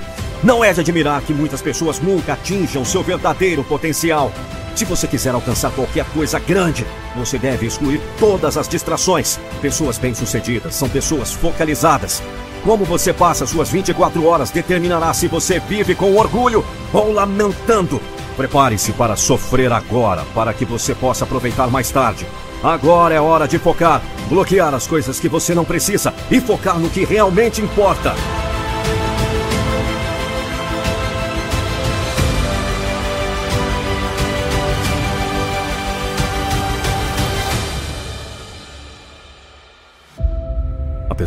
Não 0.43 0.63
é 0.63 0.71
de 0.71 0.79
admirar 0.79 1.21
que 1.21 1.33
muitas 1.33 1.61
pessoas 1.61 1.99
nunca 1.99 2.33
atinjam 2.33 2.85
seu 2.85 3.03
verdadeiro 3.03 3.63
potencial. 3.63 4.31
Se 4.75 4.85
você 4.85 5.07
quiser 5.07 5.33
alcançar 5.33 5.71
qualquer 5.71 6.05
coisa 6.13 6.39
grande, 6.39 6.85
você 7.15 7.39
deve 7.39 7.65
excluir 7.65 7.99
todas 8.19 8.57
as 8.57 8.67
distrações. 8.67 9.39
Pessoas 9.61 9.97
bem-sucedidas 9.97 10.75
são 10.75 10.87
pessoas 10.87 11.33
focalizadas. 11.33 12.21
Como 12.67 12.83
você 12.83 13.13
passa 13.13 13.47
suas 13.47 13.69
24 13.69 14.25
horas 14.25 14.51
determinará 14.51 15.13
se 15.13 15.25
você 15.29 15.57
vive 15.57 15.95
com 15.95 16.13
orgulho 16.17 16.65
ou 16.91 17.13
lamentando. 17.13 18.01
Prepare-se 18.35 18.91
para 18.91 19.15
sofrer 19.15 19.71
agora, 19.71 20.25
para 20.35 20.53
que 20.53 20.65
você 20.65 20.93
possa 20.93 21.23
aproveitar 21.23 21.67
mais 21.67 21.89
tarde. 21.91 22.27
Agora 22.61 23.15
é 23.15 23.21
hora 23.21 23.47
de 23.47 23.57
focar, 23.57 24.01
bloquear 24.27 24.73
as 24.73 24.85
coisas 24.85 25.17
que 25.17 25.29
você 25.29 25.55
não 25.55 25.63
precisa 25.63 26.13
e 26.29 26.41
focar 26.41 26.77
no 26.77 26.89
que 26.89 27.05
realmente 27.05 27.61
importa. 27.61 28.13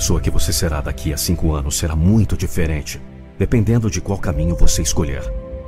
Pessoa 0.00 0.18
que 0.18 0.30
você 0.30 0.50
será 0.50 0.80
daqui 0.80 1.12
a 1.12 1.16
cinco 1.18 1.52
anos 1.52 1.76
será 1.76 1.94
muito 1.94 2.34
diferente, 2.34 2.98
dependendo 3.38 3.90
de 3.90 4.00
qual 4.00 4.18
caminho 4.18 4.56
você 4.56 4.80
escolher. 4.80 5.22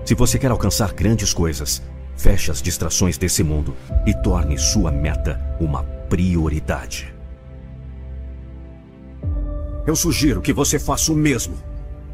Se 0.07 0.15
você 0.15 0.39
quer 0.39 0.51
alcançar 0.51 0.95
grandes 0.95 1.35
coisas, 1.35 1.83
Feche 2.17 2.51
as 2.51 2.63
distrações 2.63 3.19
desse 3.19 3.43
mundo 3.43 3.75
e 4.07 4.15
torne 4.15 4.57
sua 4.59 4.91
meta 4.91 5.41
uma 5.59 5.83
prioridade. 6.09 7.13
Eu 9.87 9.97
sugiro 9.97 10.41
que 10.41 10.53
você 10.53 10.79
faça 10.79 11.13
o 11.13 11.17
mesmo. 11.17 11.57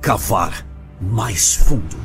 Cavar 0.00 0.66
mais 1.00 1.54
fundo. 1.54 1.96